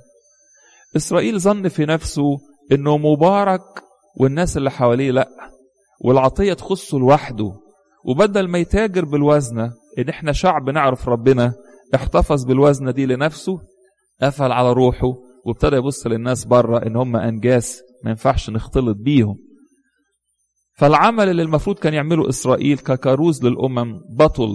إسرائيل 0.97 1.41
ظن 1.41 1.69
في 1.69 1.87
نفسه 1.87 2.39
إنه 2.73 2.97
مبارك 2.99 3.63
والناس 4.21 4.57
اللي 4.57 4.71
حواليه 4.71 5.11
لأ 5.11 5.29
والعطية 6.01 6.53
تخصه 6.53 6.99
لوحده. 6.99 7.53
وبدل 8.05 8.49
ما 8.49 8.59
يتاجر 8.59 9.05
بالوزنة 9.05 9.73
إن 9.99 10.09
إحنا 10.09 10.33
شعب 10.33 10.71
نعرف 10.71 11.09
ربنا 11.09 11.53
احتفظ 11.95 12.45
بالوزنة 12.45 12.91
دي 12.91 13.07
لنفسه 13.07 13.59
قفل 14.23 14.53
على 14.53 14.73
روحه 14.73 15.13
وابتدى 15.47 15.77
يبص 15.77 16.07
للناس 16.07 16.45
بره 16.45 16.87
إن 16.87 16.97
هم 16.97 17.17
أنجاس 17.17 17.83
ما 18.05 18.11
ينفعش 18.11 18.51
نختلط 18.51 18.97
بيهم. 18.97 19.37
فالعمل 20.79 21.29
اللي 21.29 21.43
المفروض 21.43 21.79
كان 21.79 21.95
يعمله 21.95 22.29
إسرائيل 22.29 22.79
ككاروز 22.79 23.45
للأمم 23.45 24.01
بطل 24.19 24.55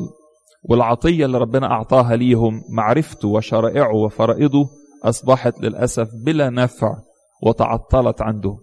والعطية 0.63 1.25
اللي 1.25 1.37
ربنا 1.37 1.71
أعطاها 1.71 2.15
ليهم 2.15 2.61
معرفته 2.75 3.27
وشرائعه 3.27 3.95
وفرائضه 3.95 4.69
أصبحت 5.03 5.59
للأسف 5.59 6.09
بلا 6.25 6.49
نفع 6.49 6.95
وتعطلت 7.43 8.21
عنده. 8.21 8.57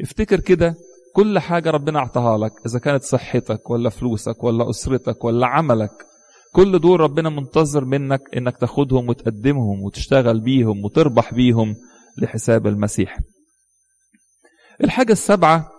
افتكر 0.00 0.40
كده 0.40 0.74
كل 1.14 1.38
حاجة 1.38 1.70
ربنا 1.70 1.98
أعطاها 1.98 2.38
لك 2.38 2.52
إذا 2.66 2.78
كانت 2.78 3.02
صحتك 3.02 3.70
ولا 3.70 3.90
فلوسك 3.90 4.44
ولا 4.44 4.70
أسرتك 4.70 5.24
ولا 5.24 5.46
عملك. 5.46 5.90
كل 6.54 6.78
دول 6.78 7.00
ربنا 7.00 7.28
منتظر 7.28 7.84
منك 7.84 8.20
إنك 8.36 8.56
تاخدهم 8.56 9.08
وتقدمهم 9.08 9.82
وتشتغل 9.82 10.40
بيهم 10.40 10.84
وتربح 10.84 11.34
بيهم 11.34 11.76
لحساب 12.18 12.66
المسيح. 12.66 13.18
الحاجة 14.84 15.12
السابعة 15.12 15.70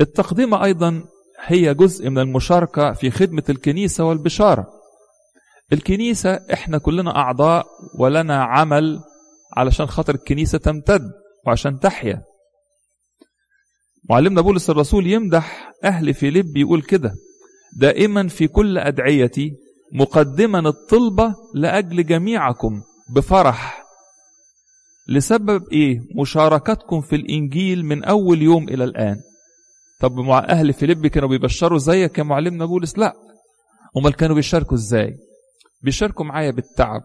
التقدمة 0.00 0.64
أيضا 0.64 1.04
هي 1.44 1.74
جزء 1.74 2.10
من 2.10 2.18
المشاركة 2.18 2.92
في 2.92 3.10
خدمة 3.10 3.42
الكنيسة 3.48 4.04
والبشارة. 4.04 4.77
الكنيسة 5.72 6.40
إحنا 6.52 6.78
كلنا 6.78 7.16
أعضاء 7.16 7.66
ولنا 7.98 8.44
عمل 8.44 9.00
علشان 9.56 9.86
خاطر 9.86 10.14
الكنيسة 10.14 10.58
تمتد 10.58 11.02
وعشان 11.46 11.80
تحيا. 11.80 12.22
معلمنا 14.10 14.40
بولس 14.40 14.70
الرسول 14.70 15.06
يمدح 15.06 15.72
أهل 15.84 16.14
فيليب 16.14 16.56
يقول 16.56 16.82
كده 16.82 17.14
دائما 17.78 18.28
في 18.28 18.48
كل 18.48 18.78
أدعيتي 18.78 19.52
مقدما 19.92 20.58
الطلبة 20.68 21.34
لأجل 21.54 22.06
جميعكم 22.06 22.82
بفرح. 23.14 23.84
لسبب 25.08 25.68
إيه؟ 25.72 26.00
مشاركتكم 26.20 27.00
في 27.00 27.16
الإنجيل 27.16 27.84
من 27.84 28.04
أول 28.04 28.42
يوم 28.42 28.68
إلى 28.68 28.84
الآن. 28.84 29.16
طب 30.00 30.12
مع 30.12 30.38
أهل 30.38 30.72
فيليب 30.72 31.06
كانوا 31.06 31.28
بيبشروا 31.28 31.78
زيك 31.78 32.18
يا 32.18 32.22
معلمنا 32.22 32.64
بولس؟ 32.64 32.98
لا. 32.98 33.12
أمال 33.96 34.14
كانوا 34.16 34.36
بيشاركوا 34.36 34.76
إزاي؟ 34.76 35.27
بيشاركوا 35.80 36.24
معايا 36.24 36.50
بالتعب 36.50 37.02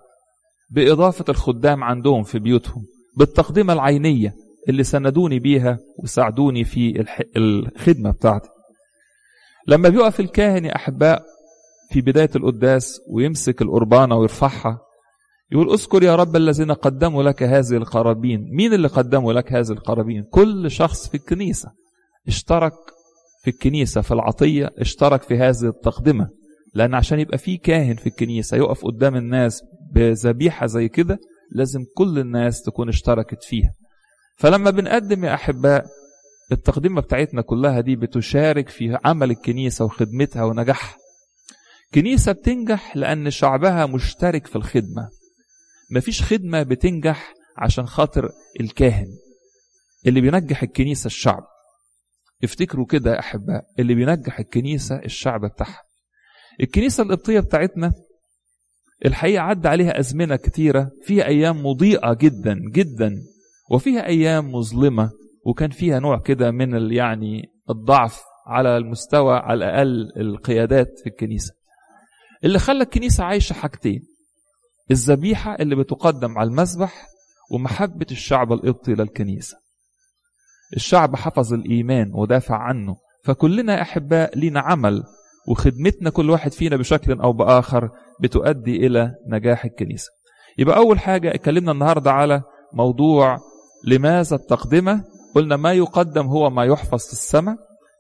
بإضافة 0.70 1.26
الخدام 1.30 1.84
عندهم 1.84 2.24
في 2.24 2.40
بيوتهم 2.40 2.86
بالتقدمة 3.18 3.74
العينية 3.74 4.34
اللي 4.70 4.84
سندوني 4.84 5.40
بيها 5.40 5.78
وساعدوني 6.04 6.64
في. 6.64 7.06
الخدمة 7.38 8.12
بتاعتي. 8.12 8.50
لما 9.68 9.90
بيقف 9.90 10.20
الكاهن 10.20 10.66
يا 10.66 10.76
أحباء 10.76 11.24
في 11.92 12.02
بداية 12.02 12.30
القداس 12.36 13.02
ويمسك 13.10 13.62
القربانة 13.62 14.16
ويرفعها 14.16 14.80
يقول 15.52 15.70
أذكر 15.74 16.04
يا 16.04 16.16
رب 16.16 16.36
الذين 16.36 16.72
قدموا 16.72 17.24
لك 17.24 17.44
هذه 17.44 17.78
القرابين. 17.78 18.50
مين 18.52 18.74
اللي 18.74 18.88
قدموا 18.88 19.34
لك 19.34 19.54
هذه 19.54 19.72
القرابين؟ 19.72 20.24
كل 20.24 20.72
شخص 20.72 21.10
في 21.10 21.16
الكنيسة 21.18 21.72
اشترك 22.28 22.74
في 23.44 23.50
الكنيسة 23.50 24.02
في 24.02 24.12
العطية 24.14 24.72
اشترك 24.78 25.24
في 25.24 25.38
هذه 25.38 25.64
التقدمة. 25.64 26.30
لأن 26.74 26.94
عشان 26.96 27.20
يبقى 27.20 27.38
في 27.38 27.58
كاهن 27.58 27.96
في 27.96 28.08
الكنيسة 28.08 28.58
يقف 28.58 28.86
قدام 28.86 29.16
الناس 29.16 29.62
بذبيحة 29.94 30.66
زي 30.66 30.90
كده 30.90 31.20
لازم 31.52 31.86
كل 31.98 32.20
الناس 32.20 32.62
تكون 32.62 32.90
اشتركت 32.90 33.44
فيها. 33.44 33.74
فلما 34.38 34.70
بنقدم 34.72 35.26
يا 35.26 35.34
أحباء 35.34 35.86
التقدمة 36.52 37.02
بتاعتنا 37.02 37.42
كلها 37.42 37.82
دي 37.82 37.96
بتشارك 37.96 38.70
في 38.70 38.98
عمل 39.06 39.32
الكنيسة 39.32 39.86
وخدمتها 39.86 40.44
ونجاحها. 40.44 40.98
كنيسة 41.94 42.32
بتنجح 42.32 42.98
لأن 42.98 43.32
شعبها 43.32 43.86
مشترك 43.86 44.48
في 44.48 44.56
الخدمة. 44.56 45.10
مفيش 45.92 46.22
خدمة 46.24 46.64
بتنجح 46.64 47.34
عشان 47.58 47.88
خاطر 47.88 48.32
الكاهن. 48.60 49.08
اللي 50.08 50.22
بينجح 50.22 50.64
الكنيسة 50.64 51.08
الشعب. 51.08 51.44
افتكروا 52.44 52.86
كده 52.86 53.14
يا 53.14 53.20
أحباء 53.20 53.64
اللي 53.80 53.96
بينجح 53.96 54.40
الكنيسة 54.40 54.96
الشعب 54.96 55.46
بتاعها. 55.46 55.82
الكنيسة 56.62 57.04
القبطية 57.04 57.40
بتاعتنا 57.40 57.94
الحقيقة 59.06 59.42
عدى 59.42 59.68
عليها 59.68 60.00
أزمنة 60.00 60.36
كتيرة 60.36 60.92
فيها 61.04 61.26
أيام 61.26 61.66
مضيئة 61.66 62.14
جدا 62.14 62.60
جدا 62.72 63.16
وفيها 63.72 64.06
أيام 64.06 64.52
مظلمة 64.52 65.12
وكان 65.46 65.70
فيها 65.70 66.00
نوع 66.00 66.20
كده 66.20 66.52
من 66.52 66.92
يعني 66.92 67.42
الضعف 67.70 68.22
على 68.48 68.78
المستوى 68.78 69.36
على 69.36 69.54
الأقل 69.66 70.12
القيادات 70.18 71.00
في 71.04 71.10
الكنيسة. 71.10 71.54
اللي 72.44 72.60
خلى 72.60 72.84
الكنيسة 72.84 73.24
عايشة 73.24 73.54
حاجتين 73.54 74.04
الذبيحة 74.92 75.56
اللي 75.56 75.76
بتقدم 75.76 76.38
على 76.38 76.50
المذبح 76.50 77.08
ومحبة 77.52 78.06
الشعب 78.12 78.54
القبطي 78.54 78.94
للكنيسة. 78.94 79.58
الشعب 80.76 81.16
حفظ 81.16 81.54
الإيمان 81.54 82.12
ودافع 82.14 82.58
عنه 82.58 82.96
فكلنا 83.24 83.82
أحباء 83.82 84.38
لينا 84.38 84.60
عمل 84.60 85.04
وخدمتنا 85.48 86.10
كل 86.10 86.30
واحد 86.30 86.52
فينا 86.52 86.76
بشكل 86.78 87.22
أو 87.22 87.34
بآخر 87.34 87.90
بتؤدي 88.22 88.88
إلى 88.88 89.12
نجاح 89.28 89.66
الكنيسة. 89.66 90.10
يبقى 90.58 90.78
أول 90.78 91.00
حاجة 91.00 91.36
اتكلمنا 91.36 91.72
النهاردة 91.72 92.12
على 92.12 92.42
موضوع 92.74 93.40
لماذا 93.88 94.36
التقدمة؟ 94.36 95.04
قلنا 95.36 95.56
ما 95.58 95.74
يقدم 95.74 96.26
هو 96.26 96.50
ما 96.50 96.66
يحفظ 96.66 97.06
في 97.06 97.14
السماء. 97.14 97.56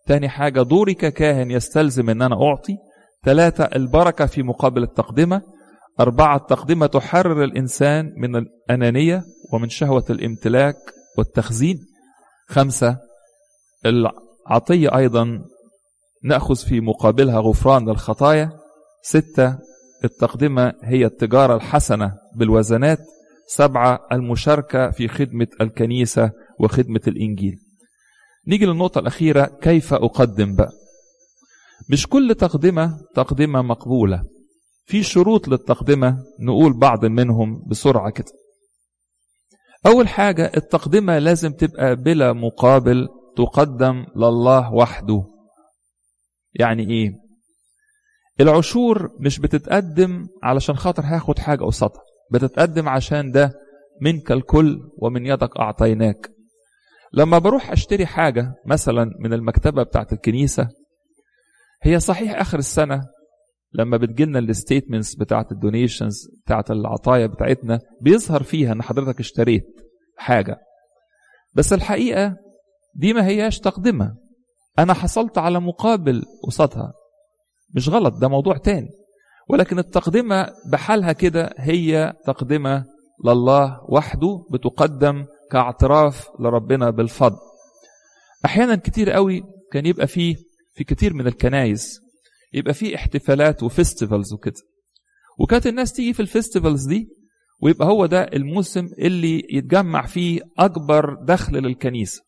تاني 0.07 0.29
حاجة 0.29 0.61
دوري 0.61 0.93
ككاهن 0.93 1.51
يستلزم 1.51 2.09
أن 2.09 2.21
أنا 2.21 2.35
أعطي. 2.43 2.77
ثلاثة 3.25 3.63
البركة 3.63 4.25
في 4.25 4.43
مقابل 4.43 4.83
التقدمة. 4.83 5.41
أربعة 5.99 6.37
التقدمة 6.37 6.85
تحرر 6.85 7.43
الإنسان 7.43 8.13
من 8.17 8.35
الأنانية 8.35 9.23
ومن 9.53 9.69
شهوة 9.69 10.05
الامتلاك 10.09 10.75
والتخزين. 11.17 11.79
خمسة 12.47 12.97
العطية 13.85 14.97
أيضا 14.97 15.41
نأخذ 16.23 16.55
في 16.55 16.81
مقابلها 16.81 17.39
غفران 17.39 17.89
الخطايا 17.89 18.51
ستة 19.03 19.57
التقدمة 20.03 20.73
هي 20.83 21.05
التجارة 21.05 21.55
الحسنة 21.55 22.13
بالوزنات. 22.35 22.99
سبعة 23.47 23.99
المشاركة 24.11 24.91
في 24.91 25.07
خدمة 25.07 25.47
الكنيسة 25.61 26.31
وخدمة 26.59 27.01
الإنجيل. 27.07 27.59
نيجي 28.47 28.65
للنقطة 28.65 28.99
الأخيرة 28.99 29.45
كيف 29.61 29.93
أقدم 29.93 30.55
بقى؟ 30.55 30.71
مش 31.89 32.07
كل 32.07 32.35
تقدمة 32.35 32.97
تقدمة 33.15 33.61
مقبولة. 33.61 34.23
في 34.85 35.03
شروط 35.03 35.47
للتقدمة 35.47 36.17
نقول 36.39 36.79
بعض 36.79 37.05
منهم 37.05 37.63
بسرعة 37.67 38.09
كده. 38.09 38.31
أول 39.85 40.07
حاجة 40.07 40.51
التقدمة 40.57 41.19
لازم 41.19 41.51
تبقى 41.51 41.95
بلا 41.95 42.33
مقابل 42.33 43.07
تقدم 43.37 44.05
لله 44.15 44.73
وحده. 44.73 45.32
يعني 46.59 46.89
إيه؟ 46.89 47.11
العشور 48.41 49.09
مش 49.19 49.39
بتتقدم 49.39 50.27
علشان 50.43 50.75
خاطر 50.75 51.03
هاخد 51.05 51.39
حاجة 51.39 51.63
قصادها. 51.63 52.01
بتتقدم 52.31 52.89
عشان 52.89 53.31
ده 53.31 53.51
منك 54.01 54.31
الكل 54.31 54.79
ومن 54.97 55.25
يدك 55.25 55.57
أعطيناك. 55.57 56.29
لما 57.13 57.37
بروح 57.37 57.71
أشتري 57.71 58.05
حاجة 58.05 58.53
مثلا 58.65 59.11
من 59.19 59.33
المكتبة 59.33 59.83
بتاعت 59.83 60.13
الكنيسة 60.13 60.69
هي 61.83 61.99
صحيح 61.99 62.39
آخر 62.39 62.59
السنة 62.59 63.01
لما 63.73 63.97
بتجيلنا 63.97 64.39
ال 64.39 64.46
statements 64.46 65.15
بتاعت 65.15 65.51
ال 65.51 65.59
donations 65.59 66.27
بتاعت 66.45 66.71
العطايا 66.71 67.27
بتاعتنا 67.27 67.79
بيظهر 68.01 68.43
فيها 68.43 68.73
إن 68.73 68.81
حضرتك 68.81 69.19
اشتريت 69.19 69.65
حاجة. 70.17 70.57
بس 71.53 71.73
الحقيقة 71.73 72.35
دي 72.95 73.13
ما 73.13 73.25
هياش 73.27 73.59
تقدمة 73.59 74.15
أنا 74.79 74.93
حصلت 74.93 75.37
على 75.37 75.59
مقابل 75.59 76.23
قصادها. 76.43 76.93
مش 77.75 77.89
غلط 77.89 78.13
ده 78.17 78.27
موضوع 78.27 78.57
تاني. 78.57 78.89
ولكن 79.49 79.79
التقدمة 79.79 80.47
بحالها 80.71 81.11
كده 81.11 81.53
هي 81.57 82.13
تقدمة 82.25 82.85
لله 83.25 83.79
وحده 83.89 84.45
بتقدم 84.51 85.25
كاعتراف 85.51 86.27
لربنا 86.39 86.89
بالفضل. 86.89 87.37
أحيانا 88.45 88.75
كتير 88.75 89.11
قوي 89.11 89.43
كان 89.71 89.85
يبقى 89.85 90.07
فيه 90.07 90.35
في 90.75 90.83
كتير 90.83 91.13
من 91.13 91.27
الكنايس 91.27 91.99
يبقى 92.53 92.73
فيه 92.73 92.95
احتفالات 92.95 93.63
و 93.63 93.70
festivals 93.70 94.33
وكده. 94.33 94.61
وكانت 95.39 95.67
الناس 95.67 95.93
تيجي 95.93 96.13
في 96.13 96.19
ال 96.19 96.26
festivals 96.26 96.87
دي 96.87 97.07
ويبقى 97.61 97.87
هو 97.87 98.05
ده 98.05 98.21
الموسم 98.23 98.87
اللي 98.99 99.43
يتجمع 99.49 100.05
فيه 100.05 100.41
أكبر 100.59 101.13
دخل 101.23 101.53
للكنيسة. 101.53 102.21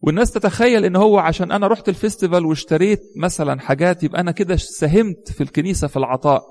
والناس 0.00 0.30
تتخيل 0.30 0.84
إن 0.84 0.96
هو 0.96 1.18
عشان 1.18 1.52
أنا 1.52 1.66
رحت 1.66 1.88
ال 1.88 1.94
festival 1.94 2.46
واشتريت 2.46 3.00
مثلا 3.16 3.60
حاجات 3.60 4.02
يبقى 4.02 4.20
أنا 4.20 4.32
كده 4.32 4.56
ساهمت 4.56 5.32
في 5.32 5.40
الكنيسة 5.42 5.88
في 5.88 5.96
العطاء. 5.96 6.42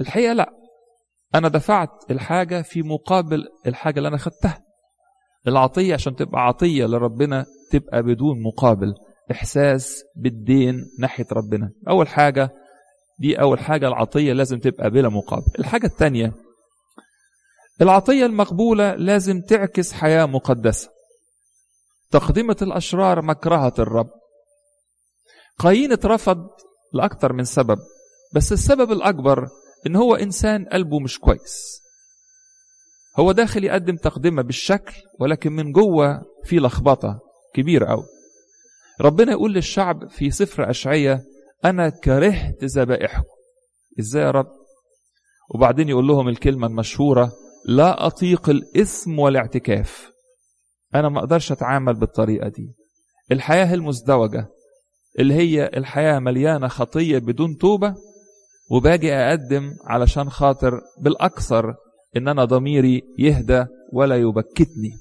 الحقيقة 0.00 0.32
لا. 0.32 0.50
أنا 1.34 1.48
دفعت 1.48 1.90
الحاجة 2.10 2.62
في 2.62 2.82
مقابل 2.82 3.44
الحاجة 3.66 3.98
اللي 3.98 4.08
أنا 4.08 4.16
خدتها. 4.16 4.58
العطية 5.48 5.94
عشان 5.94 6.16
تبقى 6.16 6.46
عطية 6.46 6.86
لربنا 6.86 7.46
تبقى 7.70 8.02
بدون 8.02 8.42
مقابل. 8.42 8.94
إحساس 9.30 10.02
بالدين 10.16 10.84
ناحية 10.98 11.26
ربنا. 11.32 11.70
أول 11.88 12.08
حاجة 12.08 12.50
دي 13.20 13.40
أول 13.40 13.58
حاجة 13.58 13.88
العطية 13.88 14.32
لازم 14.32 14.58
تبقى 14.58 14.90
بلا 14.90 15.08
مقابل. 15.08 15.46
الحاجة 15.58 15.86
الثانية 15.86 16.32
العطية 17.82 18.26
المقبولة 18.26 18.94
لازم 18.94 19.40
تعكس 19.40 19.92
حياة 19.92 20.26
مقدسة. 20.26 20.88
تقدمة 22.14 22.56
الأشرار 22.62 23.22
مكرهة 23.22 23.72
الرب. 23.78 24.10
قايين 25.58 25.92
اترفض 25.92 26.46
لأكثر 26.92 27.32
من 27.32 27.44
سبب 27.44 27.78
بس 28.34 28.52
السبب 28.52 28.92
الأكبر 28.92 29.48
إن 29.86 29.96
هو 29.96 30.14
إنسان 30.14 30.64
قلبه 30.64 31.00
مش 31.00 31.18
كويس. 31.18 31.82
هو 33.18 33.32
داخل 33.32 33.64
يقدم 33.64 33.96
تقدمة 33.96 34.42
بالشكل 34.42 34.94
ولكن 35.20 35.52
من 35.52 35.72
جوه 35.72 36.22
في 36.44 36.56
لخبطة 36.56 37.20
كبيرة 37.54 37.86
قوي 37.86 38.06
ربنا 39.00 39.32
يقول 39.32 39.52
للشعب 39.54 40.10
في 40.10 40.30
سفر 40.30 40.70
أشعية 40.70 41.24
أنا 41.64 41.88
كرهت 41.88 42.64
ذبائحكم. 42.64 43.34
إزاي 44.00 44.22
يا 44.22 44.30
رب؟ 44.30 44.50
وبعدين 45.54 45.88
يقول 45.88 46.06
لهم 46.06 46.28
الكلمة 46.28 46.66
المشهورة 46.66 47.32
لا 47.66 48.06
أطيق 48.06 48.48
الإثم 48.48 49.18
والاعتكاف. 49.18 50.13
أنا 50.94 51.08
ما 51.08 51.18
أقدرش 51.18 51.52
أتعامل 51.52 51.94
بالطريقة 51.94 52.48
دي. 52.48 52.74
الحياة 53.32 53.74
المزدوجة 53.74 54.46
اللي 55.18 55.34
هي 55.34 55.70
الحياة 55.76 56.18
مليانة 56.18 56.68
خطية 56.68 57.18
بدون 57.18 57.56
توبة 57.56 57.94
وباجي 58.70 59.12
أقدم 59.14 59.74
علشان 59.84 60.30
خاطر 60.30 60.80
بالأكثر 61.00 61.74
إن 62.16 62.28
أنا 62.28 62.44
ضميري 62.44 63.02
يهدى 63.18 63.64
ولا 63.92 64.16
يبكتني. 64.16 64.92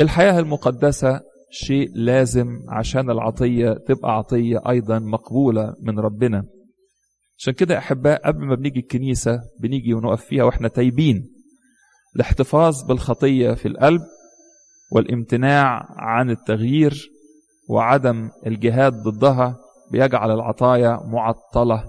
الحياة 0.00 0.38
المقدسة 0.38 1.20
شيء 1.50 1.90
لازم 1.94 2.60
عشان 2.68 3.10
العطية 3.10 3.72
تبقى 3.72 4.16
عطية 4.16 4.62
أيضا 4.68 4.98
مقبولة 4.98 5.74
من 5.82 5.98
ربنا. 5.98 6.44
عشان 7.38 7.52
كده 7.52 7.78
أحباء 7.78 8.26
قبل 8.26 8.44
ما 8.44 8.54
بنيجي 8.54 8.80
الكنيسة 8.80 9.40
بنيجي 9.60 9.94
ونقف 9.94 10.24
فيها 10.24 10.44
وإحنا 10.44 10.68
تايبين. 10.68 11.28
الاحتفاظ 12.16 12.82
بالخطية 12.82 13.52
في 13.54 13.68
القلب 13.68 14.00
والامتناع 14.92 15.86
عن 15.96 16.30
التغيير 16.30 17.10
وعدم 17.68 18.30
الجهاد 18.46 18.92
ضدها 18.92 19.56
بيجعل 19.90 20.30
العطايا 20.30 21.00
معطلة 21.04 21.84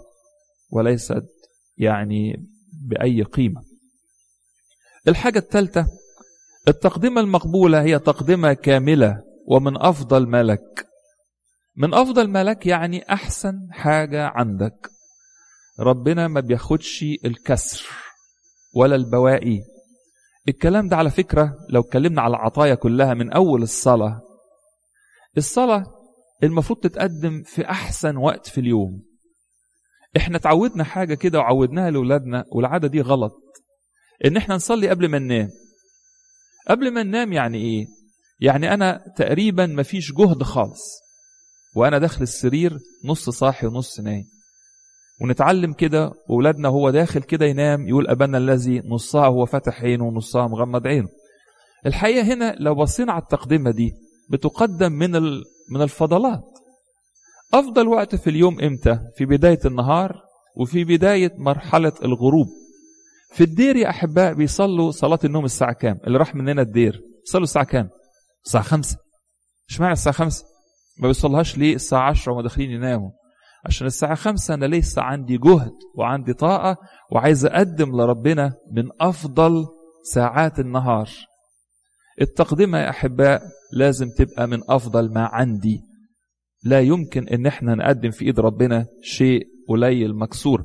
وليست 0.70 1.26
يعني 1.78 2.36
بأي 2.88 3.24
قيمة. 3.24 3.62
الحاجة 5.08 5.40
الثالثة 5.40 5.88
التقدمة 6.68 7.22
المقبولة 7.22 7.82
هي 7.82 8.00
تقدمة 8.00 8.54
كاملة 8.54 9.24
ومن 9.48 9.78
أفضل 9.78 10.28
ملك. 10.28 10.88
من 11.76 11.94
أفضل 11.94 12.30
ملك 12.30 12.66
يعني 12.66 13.14
أحسن 13.14 13.68
حاجة 13.72 14.28
عندك. 14.28 14.90
ربنا 15.80 16.28
ما 16.28 16.40
بياخدش 16.40 17.06
الكسر 17.26 17.88
ولا 18.74 18.96
البواقي 18.96 19.73
الكلام 20.48 20.88
ده 20.90 20.98
على 20.98 21.12
فكرة 21.12 21.58
لو 21.70 21.82
اتكلمنا 21.82 22.22
على 22.22 22.32
العطايا 22.32 22.76
كلها 22.76 23.14
من 23.14 23.32
أول 23.34 23.62
الصلاة 23.64 24.22
الصلاة 25.38 25.86
المفروض 26.44 26.80
تتقدم 26.80 27.44
في 27.44 27.70
أحسن 27.70 28.18
وقت 28.18 28.48
في 28.50 28.58
اليوم. 28.62 29.04
إحنا 30.18 30.38
تعودنا 30.38 30.84
حاجة 30.84 31.14
كده 31.14 31.40
وعودناها 31.40 31.92
لأولادنا 31.92 32.46
والعادة 32.52 32.88
دي 32.88 33.02
غلط. 33.02 33.34
إن 34.26 34.38
إحنا 34.38 34.56
نصلي 34.56 34.90
قبل 34.90 35.08
ما 35.10 35.20
ننام. 35.20 35.50
قبل 36.68 36.92
ما 36.94 37.04
ننام 37.04 37.34
يعني 37.34 37.58
إيه؟ 37.58 37.86
يعني 38.40 38.74
أنا 38.74 39.06
تقريبا 39.18 39.66
مفيش 39.66 40.12
جهد 40.12 40.44
خالص 40.44 41.00
وأنا 41.76 41.98
داخل 41.98 42.22
السرير 42.24 42.80
نص 43.06 43.30
صاحي 43.30 43.68
ونص 43.68 44.00
نايم. 44.00 44.26
ونتعلم 45.24 45.74
كده 45.74 46.12
واولادنا 46.30 46.70
هو 46.70 46.90
داخل 46.90 47.22
كده 47.22 47.46
ينام 47.46 47.88
يقول 47.88 48.08
أبانا 48.08 48.38
الذي 48.38 48.82
نصها 48.86 49.28
هو 49.28 49.46
فاتح 49.46 49.82
عينه 49.82 50.06
ونصها 50.08 50.48
مغمض 50.48 50.88
عينه. 50.88 51.08
الحقيقة 51.86 52.34
هنا 52.34 52.56
لو 52.60 52.76
بصينا 52.76 53.12
على 53.12 53.22
التقدمة 53.22 53.72
دي 53.72 53.94
بتقدم 54.30 54.92
من 54.92 55.12
من 55.70 55.82
الفضلات. 55.82 56.44
أفضل 57.54 57.88
وقت 57.88 58.16
في 58.16 58.30
اليوم 58.30 58.60
إمتى؟ 58.60 59.00
في 59.18 59.26
بداية 59.26 59.60
النهار 59.66 60.22
وفي 60.58 60.84
بداية 60.84 61.32
مرحلة 61.38 61.94
الغروب. 62.04 62.48
في 63.32 63.44
الدير 63.44 63.76
يا 63.76 63.90
أحباء 63.90 64.34
بيصلوا 64.34 64.92
صلاة 64.92 65.20
النوم 65.24 65.46
الساعة 65.46 65.74
كام؟ 65.74 66.00
اللي 66.08 66.18
راح 66.18 66.36
مننا 66.36 66.62
الدير. 66.62 67.02
صلوا 67.26 67.44
الساعة 67.44 67.66
كام؟ 67.66 67.90
الساعة 68.46 68.64
خمسة. 68.64 68.98
اشمعنى 69.70 69.94
الساعة 69.94 70.16
خمسة؟ 70.16 70.46
ما 71.00 71.08
بيصلهاش 71.08 71.58
ليه؟ 71.58 71.76
الساعة 71.76 72.10
عشرة 72.10 72.34
وما 72.34 72.42
داخلين 72.42 72.72
يناموا. 72.72 73.10
عشان 73.66 73.88
الساعة 73.88 74.16
خمسة 74.16 74.54
أنا 74.54 74.66
لسه 74.66 75.02
عندي 75.02 75.38
جهد 75.38 75.74
وعندي 75.96 76.34
طاقة 76.34 76.78
وعايز 77.12 77.46
أقدم 77.46 78.02
لربنا 78.02 78.54
من 78.72 78.90
أفضل 79.02 79.66
ساعات 80.14 80.60
النهار. 80.60 81.10
التقدمة 82.22 82.78
يا 82.78 82.90
أحباء 82.90 83.42
لازم 83.74 84.08
تبقى 84.18 84.48
من 84.48 84.60
أفضل 84.70 85.14
ما 85.14 85.26
عندي. 85.26 85.82
لا 86.64 86.82
يمكن 86.82 87.28
إن 87.28 87.46
إحنا 87.46 87.76
نقدم 87.76 88.12
في 88.12 88.26
إيد 88.26 88.40
ربنا 88.40 88.86
شيء 89.04 89.48
قليل 89.70 90.16
مكسور. 90.16 90.64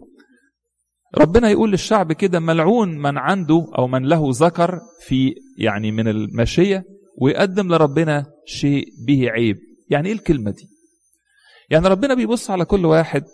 ربنا 1.19 1.51
يقول 1.51 1.71
للشعب 1.71 2.13
كده 2.13 2.41
ملعون 2.41 2.99
من 2.99 3.19
عنده 3.19 3.67
أو 3.79 3.87
من 3.87 4.03
له 4.07 4.25
ذكر 4.31 4.81
في 5.07 5.35
يعني 5.59 5.93
من 5.93 6.09
الماشية 6.09 6.85
ويقدم 7.21 7.69
لربنا 7.75 8.27
شيء 8.47 8.85
به 9.07 9.31
عيب. 9.31 9.57
يعني 9.91 10.09
إيه 10.09 10.15
الكلمة 10.15 10.51
دي؟ 10.51 10.78
يعني 11.71 11.89
ربنا 11.89 12.15
بيبص 12.15 12.51
على 12.51 12.65
كل 12.65 12.87
واحد 12.87 13.25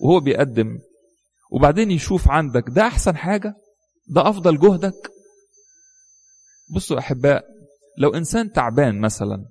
وهو 0.00 0.20
بيقدم 0.20 0.78
وبعدين 1.50 1.90
يشوف 1.90 2.28
عندك 2.30 2.64
ده 2.68 2.82
أحسن 2.86 3.16
حاجة؟ 3.16 3.54
ده 4.08 4.28
أفضل 4.28 4.58
جهدك؟ 4.58 5.10
بصوا 6.74 6.98
أحباء 6.98 7.44
لو 7.98 8.14
إنسان 8.14 8.52
تعبان 8.52 9.00
مثلا 9.00 9.44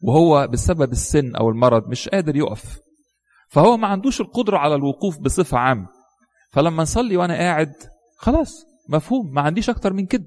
وهو 0.00 0.46
بسبب 0.46 0.92
السن 0.92 1.36
أو 1.36 1.48
المرض 1.50 1.88
مش 1.88 2.08
قادر 2.08 2.36
يقف 2.36 2.78
فهو 3.48 3.76
ما 3.76 3.86
عندوش 3.88 4.20
القدرة 4.20 4.58
على 4.58 4.74
الوقوف 4.74 5.18
بصفة 5.18 5.58
عامة 5.58 5.88
فلما 6.52 6.82
نصلي 6.82 7.16
وأنا 7.16 7.34
قاعد 7.34 7.72
خلاص 8.16 8.64
مفهوم 8.88 9.34
ما 9.34 9.40
عنديش 9.40 9.70
أكتر 9.70 9.92
من 9.92 10.06
كده. 10.06 10.24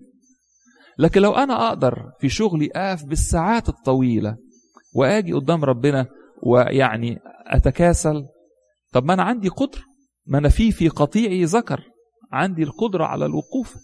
لكن 0.98 1.22
لو 1.22 1.32
أنا 1.34 1.68
أقدر 1.68 2.12
في 2.20 2.30
شغلي 2.30 2.70
أقف 2.76 3.04
بالساعات 3.04 3.70
الطويلة 3.70 4.38
وأجي 4.94 5.34
قدام 5.34 5.66
ربنا 5.66 6.08
ويعني 6.44 7.20
أتكاسل. 7.48 8.26
طب 8.94 9.06
ما 9.06 9.14
أنا 9.14 9.24
عندي 9.24 9.50
قدرة 9.50 9.82
ما 10.26 10.38
أنا 10.38 10.50
في 10.50 10.72
في 10.72 10.90
قطيعي 10.90 11.44
ذكر 11.44 11.84
عندي 12.32 12.64
القدرة 12.64 13.06
على 13.06 13.26
الوقوف. 13.26 13.76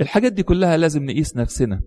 الحاجات 0.00 0.32
دي 0.32 0.42
كلها 0.42 0.76
لازم 0.76 1.04
نقيس 1.04 1.36
نفسنا. 1.36 1.80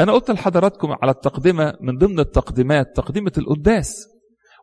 أنا 0.00 0.12
قلت 0.12 0.30
لحضراتكم 0.30 0.92
على 1.02 1.10
التقدمة 1.10 1.74
من 1.80 1.98
ضمن 1.98 2.20
التقديمات 2.20 2.96
تقدمة 2.96 3.32
القداس. 3.38 4.06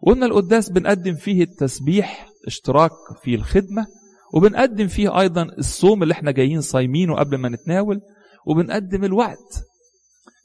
وقلنا 0.02 0.26
القداس 0.26 0.70
بنقدم 0.70 1.16
فيه 1.16 1.44
التسبيح 1.44 2.30
اشتراك 2.48 2.92
في 3.24 3.36
الخدمة 3.36 3.86
وبنقدم 4.34 4.88
فيه 4.88 5.20
أيضا 5.20 5.44
الصوم 5.44 6.04
اللي 6.04 6.12
إحنا 6.12 6.32
جايين 6.32 6.62
صايمينه 6.62 7.16
قبل 7.16 7.38
ما 7.38 7.50
نتناول 7.50 8.02
وبنقدم 8.48 9.04
الوقت 9.04 9.64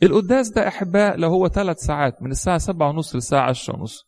القداس 0.02 0.48
ده 0.48 0.68
أحباء 0.68 1.16
لو 1.16 1.28
هو 1.28 1.48
ثلاث 1.48 1.78
ساعات 1.78 2.22
من 2.22 2.30
الساعة 2.30 2.58
سبعة 2.58 2.88
ونص 2.88 3.14
للساعة 3.14 3.48
عشرة 3.48 3.76
ونص. 3.76 4.04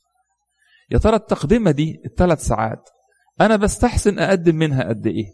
يا 0.90 0.98
ترى 0.98 1.16
التقدمة 1.16 1.70
دي 1.70 2.02
الثلاث 2.06 2.40
ساعات 2.46 2.90
أنا 3.40 3.56
بستحسن 3.56 4.18
أقدم 4.18 4.56
منها 4.56 4.88
قد 4.88 5.06
إيه؟ 5.06 5.26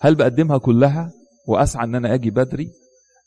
هل 0.00 0.14
بقدمها 0.14 0.58
كلها 0.58 1.10
وأسعى 1.48 1.84
أن 1.84 1.94
أنا 1.94 2.14
أجي 2.14 2.30
بدري؟ 2.30 2.70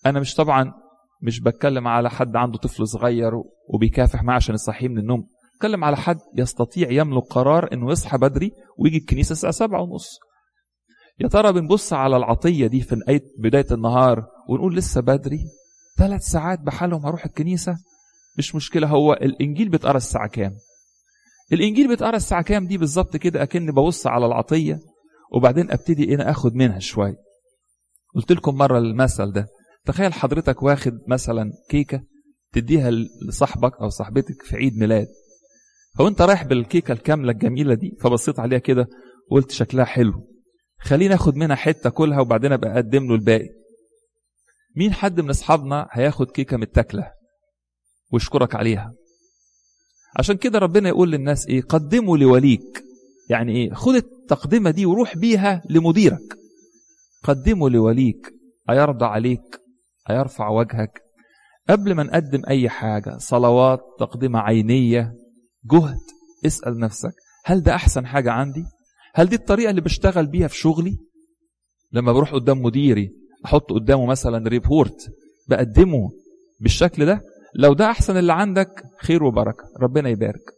أنا 0.05 0.19
مش 0.19 0.35
طبعا 0.35 0.73
مش 1.21 1.39
بتكلم 1.39 1.87
على 1.87 2.09
حد 2.09 2.35
عنده 2.35 2.57
طفل 2.57 2.87
صغير 2.87 3.31
وبيكافح 3.73 4.23
معاه 4.23 4.35
عشان 4.35 4.55
يصحيه 4.55 4.87
من 4.87 4.97
النوم. 4.97 5.27
بتكلم 5.55 5.83
على 5.83 5.97
حد 5.97 6.17
يستطيع 6.37 6.91
يملك 6.91 7.23
قرار 7.23 7.69
إنه 7.73 7.91
يصحى 7.91 8.17
بدري 8.17 8.51
ويجي 8.77 8.97
الكنيسة 8.97 9.31
الساعة 9.33 9.51
سبعة 9.53 9.81
ونص. 9.81 10.19
يا 11.19 11.27
ترى 11.27 11.53
بنبص 11.53 11.93
على 11.93 12.17
العطية 12.17 12.67
دي 12.67 12.81
في 12.81 13.19
بداية 13.39 13.67
النهار 13.71 14.25
ونقول 14.49 14.75
لسه 14.75 15.01
بدري؟ 15.01 15.39
ثلاث 15.97 16.21
ساعات 16.21 16.59
بحالهم 16.59 17.05
هروح 17.05 17.25
الكنيسة؟ 17.25 17.77
مش 18.37 18.55
مشكلة 18.55 18.87
هو 18.87 19.13
الإنجيل 19.13 19.69
بيتقرأ 19.69 19.97
الساعة 19.97 20.27
كام؟ 20.27 20.55
الإنجيل 21.53 21.87
بيتقرأ 21.87 22.15
الساعة 22.15 22.41
كام 22.43 22.67
دي 22.67 22.77
بالظبط 22.77 23.17
كده 23.17 23.43
أكني 23.43 23.71
ببص 23.71 24.07
على 24.07 24.25
العطية 24.25 24.79
وبعدين 25.33 25.71
أبتدي 25.71 26.15
أنا 26.15 26.31
آخد 26.31 26.55
منها 26.55 26.79
شوية. 26.79 27.15
قلت 28.15 28.31
لكم 28.31 28.55
مرة 28.55 28.77
المثل 28.77 29.31
ده. 29.31 29.47
تخيل 29.85 30.13
حضرتك 30.13 30.63
واخد 30.63 30.99
مثلا 31.07 31.51
كيكة 31.69 32.03
تديها 32.53 32.91
لصاحبك 33.27 33.81
أو 33.81 33.89
صاحبتك 33.89 34.41
في 34.41 34.55
عيد 34.55 34.77
ميلاد. 34.77 35.07
فوأنت 35.97 36.21
رايح 36.21 36.43
بالكيكة 36.43 36.91
الكاملة 36.91 37.31
الجميلة 37.31 37.73
دي 37.73 37.97
فبصيت 38.01 38.39
عليها 38.39 38.59
كده 38.59 38.87
وقلت 39.31 39.51
شكلها 39.51 39.85
حلو. 39.85 40.27
خليني 40.79 41.13
آخد 41.13 41.35
منها 41.35 41.55
حتة 41.55 41.89
كلها 41.89 42.19
وبعدين 42.19 42.51
أبقى 42.51 42.73
أقدم 42.73 43.07
له 43.07 43.15
الباقي. 43.15 43.49
مين 44.75 44.93
حد 44.93 45.21
من 45.21 45.29
أصحابنا 45.29 45.87
هياخد 45.91 46.31
كيكة 46.31 46.57
متاكلة 46.57 47.11
ويشكرك 48.11 48.55
عليها؟ 48.55 48.93
عشان 50.19 50.37
كده 50.37 50.59
ربنا 50.59 50.89
يقول 50.89 51.11
للناس 51.11 51.47
إيه؟ 51.47 51.61
قدموا 51.61 52.17
لوليك. 52.17 52.83
يعني 53.29 53.55
إيه؟ 53.55 53.73
خد 53.73 53.95
التقدمة 53.95 54.71
دي 54.71 54.85
وروح 54.85 55.17
بيها 55.17 55.61
لمديرك. 55.69 56.37
قدموا 57.23 57.69
لوليك. 57.69 58.33
أيرضى 58.69 59.05
عليك. 59.05 59.59
أيرفع 60.09 60.49
وجهك. 60.49 61.01
قبل 61.69 61.93
ما 61.95 62.03
نقدم 62.03 62.41
أي 62.49 62.69
حاجة 62.69 63.17
صلوات 63.17 63.79
تقدمة 63.99 64.39
عينية 64.39 65.13
جهد 65.71 65.99
اسأل 66.45 66.79
نفسك 66.79 67.13
هل 67.45 67.63
ده 67.63 67.75
أحسن 67.75 68.05
حاجة 68.05 68.31
عندي؟ 68.31 68.63
هل 69.15 69.27
دي 69.27 69.35
الطريقة 69.35 69.69
اللي 69.69 69.81
بشتغل 69.81 70.27
بيها 70.27 70.47
في 70.47 70.57
شغلي؟ 70.57 70.97
لما 71.91 72.11
بروح 72.13 72.31
قدام 72.33 72.61
مديري 72.61 73.11
أحط 73.45 73.71
قدامه 73.73 74.05
مثلا 74.05 74.49
ريبورت 74.49 75.11
بقدمه 75.49 76.09
بالشكل 76.59 77.05
ده 77.05 77.21
لو 77.55 77.73
ده 77.73 77.85
أحسن 77.89 78.17
اللي 78.17 78.33
عندك 78.33 78.83
خير 79.01 79.23
وبركة 79.23 79.63
ربنا 79.81 80.09
يبارك. 80.09 80.51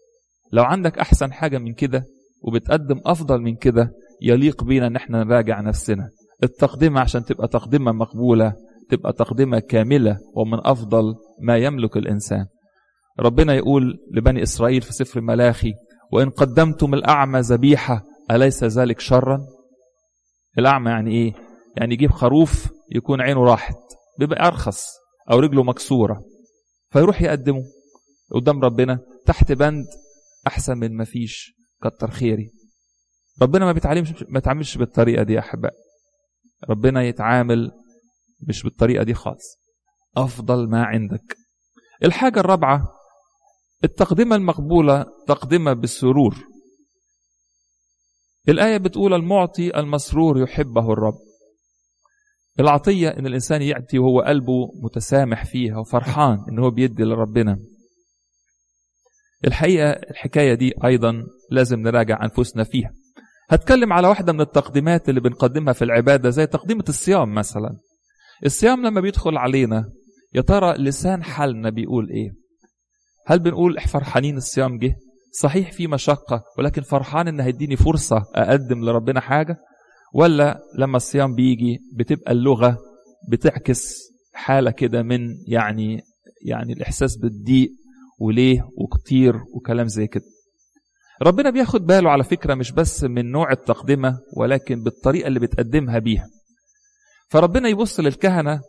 لو 0.51 0.63
عندك 0.63 0.99
أحسن 0.99 1.33
حاجة 1.33 1.57
من 1.57 1.73
كده 1.73 2.03
وبتقدم 2.43 3.01
أفضل 3.05 3.41
من 3.41 3.55
كده 3.55 3.91
يليق 4.21 4.63
بينا 4.63 4.87
إن 4.87 4.95
إحنا 4.95 5.23
نراجع 5.23 5.61
نفسنا. 5.61 6.09
التقدمة 6.43 6.99
عشان 7.01 7.25
تبقى 7.25 7.47
تقدمة 7.47 7.91
مقبولة 7.91 8.53
تبقى 8.89 9.13
تقدمة 9.13 9.59
كاملة 9.59 10.17
ومن 10.35 10.59
أفضل 10.63 11.15
ما 11.41 11.57
يملك 11.57 11.97
الإنسان. 11.97 12.45
ربنا 13.19 13.53
يقول 13.53 13.99
لبني 14.13 14.43
إسرائيل 14.43 14.81
في 14.81 14.93
سفر 14.93 15.21
ملاخي 15.21 15.73
وإن 16.11 16.29
قدمتم 16.29 16.93
الأعمى 16.93 17.39
ذبيحة 17.39 18.03
أليس 18.31 18.63
ذلك 18.63 18.99
شرا؟ 18.99 19.39
الأعمى 20.59 20.91
يعني 20.91 21.11
إيه؟ 21.11 21.33
يعني 21.77 21.93
يجيب 21.93 22.11
خروف 22.11 22.69
يكون 22.91 23.21
عينه 23.21 23.43
راحت 23.43 23.77
بيبقى 24.19 24.47
أرخص 24.47 24.87
أو 25.31 25.39
رجله 25.39 25.63
مكسورة 25.63 26.25
فيروح 26.91 27.21
يقدمه 27.21 27.63
قدام 28.31 28.61
ربنا 28.61 28.99
تحت 29.25 29.51
بند 29.51 29.85
أحسن 30.47 30.77
من 30.77 30.97
ما 30.97 31.03
فيش 31.05 31.55
كتر 31.83 32.11
خيري. 32.11 32.51
ربنا 33.41 33.65
ما 33.65 33.71
بيتعلمش 33.71 34.11
ما 34.11 34.33
بيتعاملش 34.39 34.77
بالطريقة 34.77 35.23
دي 35.23 35.33
يا 35.33 35.39
أحباء. 35.39 35.73
ربنا 36.69 37.03
يتعامل 37.03 37.71
مش 38.47 38.63
بالطريقة 38.63 39.03
دي 39.03 39.13
خالص. 39.13 39.57
أفضل 40.17 40.69
ما 40.69 40.83
عندك. 40.83 41.37
الحاجة 42.03 42.39
الرابعة 42.39 42.91
التقدمة 43.83 44.35
المقبولة 44.35 45.05
تقدمة 45.27 45.73
بالسرور. 45.73 46.35
الآية 48.49 48.77
بتقول 48.77 49.13
المعطي 49.13 49.79
المسرور 49.79 50.41
يحبه 50.41 50.93
الرب. 50.93 51.17
العطية 52.59 53.09
إن 53.09 53.27
الإنسان 53.27 53.61
يعطي 53.61 53.99
وهو 53.99 54.21
قلبه 54.21 54.71
متسامح 54.83 55.45
فيها 55.45 55.77
وفرحان 55.77 56.39
إن 56.51 56.59
هو 56.59 56.69
بيدي 56.69 57.03
لربنا. 57.03 57.57
الحقيقة 59.47 59.89
الحكاية 59.89 60.53
دي 60.53 60.73
أيضا 60.85 61.23
لازم 61.51 61.79
نراجع 61.79 62.23
أنفسنا 62.23 62.63
فيها. 62.63 62.91
هتكلم 63.49 63.93
على 63.93 64.07
واحدة 64.07 64.33
من 64.33 64.41
التقديمات 64.41 65.09
اللي 65.09 65.21
بنقدمها 65.21 65.73
في 65.73 65.81
العبادة 65.83 66.29
زي 66.29 66.45
تقديمة 66.47 66.83
الصيام 66.89 67.33
مثلا. 67.33 67.77
الصيام 68.45 68.85
لما 68.85 69.01
بيدخل 69.01 69.37
علينا 69.37 69.89
يا 70.33 70.41
ترى 70.41 70.73
لسان 70.73 71.23
حالنا 71.23 71.69
بيقول 71.69 72.09
إيه؟ 72.09 72.29
هل 73.27 73.39
بنقول 73.39 73.79
فرحانين 73.79 74.37
الصيام 74.37 74.77
جه؟ 74.77 74.95
صحيح 75.39 75.71
في 75.71 75.87
مشقة 75.87 76.43
ولكن 76.57 76.81
فرحان 76.81 77.27
ان 77.27 77.39
هيديني 77.39 77.75
فرصة 77.75 78.25
أقدم 78.35 78.85
لربنا 78.85 79.19
حاجة؟ 79.19 79.57
ولا 80.15 80.59
لما 80.77 80.97
الصيام 80.97 81.35
بيجي 81.35 81.79
بتبقى 81.93 82.31
اللغة 82.31 82.77
بتعكس 83.29 83.95
حالة 84.33 84.71
كده 84.71 85.03
من 85.03 85.35
يعني 85.47 86.01
يعني 86.45 86.73
الإحساس 86.73 87.17
بالضيق 87.17 87.69
وليه 88.19 88.69
وكتير 88.77 89.35
وكلام 89.55 89.87
زي 89.87 90.07
كده. 90.07 90.23
ربنا 91.21 91.49
بياخد 91.49 91.85
باله 91.85 92.09
على 92.09 92.23
فكرة 92.23 92.53
مش 92.55 92.71
بس 92.71 93.03
من 93.03 93.31
نوع 93.31 93.51
التقدمة 93.51 94.19
ولكن 94.37 94.83
بالطريقة 94.83 95.27
اللي 95.27 95.39
بتقدمها 95.39 95.99
بيها. 95.99 96.27
فربنا 97.29 97.69
يبص 97.69 97.99
للكهنة 97.99 98.61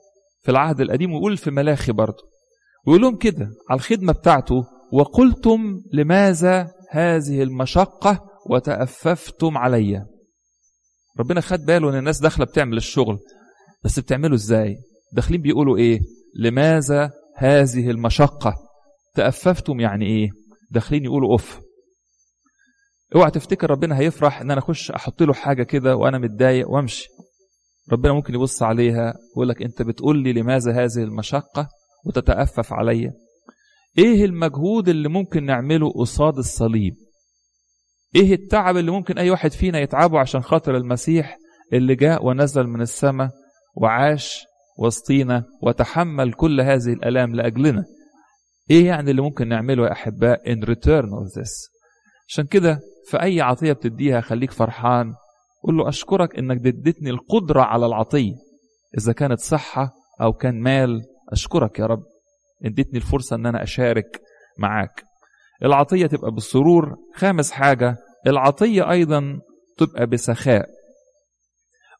في 0.43 0.51
العهد 0.51 0.81
القديم 0.81 1.13
ويقول 1.13 1.37
في 1.37 1.51
ملاخي 1.51 1.93
برضه. 1.93 2.23
ويقول 2.87 3.03
لهم 3.03 3.17
كده 3.17 3.51
على 3.71 3.79
الخدمة 3.79 4.13
بتاعته 4.13 4.65
وقلتم 4.93 5.81
لماذا 5.93 6.71
هذه 6.91 7.43
المشقة 7.43 8.21
وتأففتم 8.51 9.59
علي؟ 9.59 10.16
ربنا 11.19 11.41
خد 11.41 11.61
باله 11.61 11.91
إن 11.91 11.99
الناس 11.99 12.21
داخلة 12.21 12.45
بتعمل 12.47 12.77
الشغل 12.77 13.19
بس 13.85 13.99
بتعمله 13.99 14.35
إزاي؟ 14.35 14.77
داخلين 15.13 15.41
بيقولوا 15.43 15.77
إيه؟ 15.77 16.01
لماذا 16.39 17.11
هذه 17.37 17.91
المشقة؟ 17.91 18.55
تأففتم 19.15 19.81
يعني 19.81 20.07
إيه؟ 20.07 20.29
داخلين 20.71 21.05
يقولوا 21.05 21.33
أوف. 21.33 21.61
اوعى 23.15 23.31
تفتكر 23.31 23.71
ربنا 23.71 23.99
هيفرح 23.99 24.41
إن 24.41 24.51
أنا 24.51 24.61
أخش 24.61 24.91
أحط 24.91 25.23
له 25.23 25.33
حاجة 25.33 25.63
كده 25.63 25.97
وأنا 25.97 26.19
متضايق 26.19 26.71
وأمشي. 26.71 27.09
ربنا 27.93 28.13
ممكن 28.13 28.35
يبص 28.35 28.63
عليها 28.63 29.15
ويقول 29.37 29.49
لك 29.49 29.63
أنت 29.63 29.83
بتقول 29.83 30.23
لي 30.23 30.33
لماذا 30.33 30.73
هذه 30.73 31.03
المشقة 31.05 31.69
وتتأفف 32.07 32.73
عليا؟ 32.73 33.13
إيه 33.99 34.25
المجهود 34.25 34.89
اللي 34.89 35.09
ممكن 35.09 35.45
نعمله 35.45 35.91
قصاد 35.93 36.39
الصليب؟ 36.39 36.95
إيه 38.17 38.35
التعب 38.35 38.77
اللي 38.77 38.91
ممكن 38.91 39.19
أي 39.19 39.31
واحد 39.31 39.53
فينا 39.53 39.79
يتعبه 39.81 40.19
عشان 40.19 40.43
خاطر 40.43 40.77
المسيح 40.77 41.39
اللي 41.73 41.95
جاء 41.95 42.27
ونزل 42.27 42.67
من 42.67 42.81
السماء 42.81 43.31
وعاش 43.75 44.45
وسطينا 44.79 45.45
وتحمل 45.63 46.33
كل 46.33 46.61
هذه 46.61 46.93
الألام 46.93 47.35
لأجلنا؟ 47.35 47.85
إيه 48.71 48.87
يعني 48.87 49.11
اللي 49.11 49.23
ممكن 49.23 49.49
نعمله 49.49 49.87
يا 49.87 49.93
أحباء 49.93 50.55
in 50.55 50.59
return 50.67 51.05
of 51.07 51.41
this 51.41 51.51
عشان 52.29 52.45
كده 52.47 52.81
في 53.11 53.23
اي 53.23 53.41
عطية 53.41 53.73
بتديها 53.73 54.21
خليك 54.21 54.51
فرحان 54.51 55.15
قول 55.65 55.77
له 55.77 55.89
أشكرك 55.89 56.39
إنك 56.39 56.67
اديتني 56.67 57.11
القدرة 57.11 57.63
على 57.63 57.87
العطية 57.87 58.35
إذا 58.99 59.13
كانت 59.13 59.41
صحة 59.41 59.93
أو 60.21 60.33
كان 60.33 60.61
مال 60.61 61.03
أشكرك 61.33 61.79
يا 61.79 61.87
رب 61.87 62.03
اديتني 62.65 62.97
الفرصة 62.99 63.37
إن 63.37 63.47
أنا 63.47 63.63
أشارك 63.63 64.21
معاك. 64.59 65.05
العطية 65.65 66.07
تبقى 66.07 66.31
بالسرور 66.31 66.97
خامس 67.15 67.51
حاجة 67.53 67.97
العطية 68.27 68.91
أيضا 68.91 69.41
تبقى 69.77 70.07
بسخاء. 70.07 70.69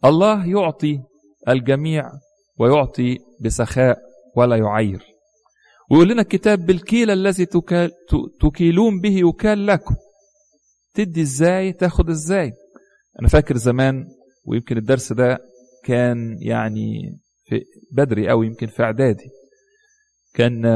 الله 0.05 0.47
يعطي 0.47 1.01
الجميع 1.49 2.11
ويعطي 2.59 3.19
بسخاء 3.41 3.99
ولا 4.37 4.57
يعير. 4.57 5.03
ويقول 5.91 6.09
لنا 6.09 6.23
الكتاب 6.23 6.67
بالكيل 6.67 7.11
الذي 7.11 7.47
تكيلون 8.41 9.01
به 9.01 9.19
يكال 9.29 9.67
لكم. 9.67 9.95
تدي 10.95 11.23
إزاي؟ 11.23 11.73
تاخد 11.73 12.11
إزاي؟ 12.11 12.53
أنا 13.21 13.29
فاكر 13.29 13.57
زمان 13.57 14.05
ويمكن 14.45 14.77
الدرس 14.77 15.13
ده 15.13 15.39
كان 15.85 16.39
يعني 16.41 17.19
في 17.45 17.63
بدري 17.93 18.29
قوي 18.29 18.47
يمكن 18.47 18.67
في 18.67 18.83
إعدادي. 18.83 19.31
كان 20.35 20.67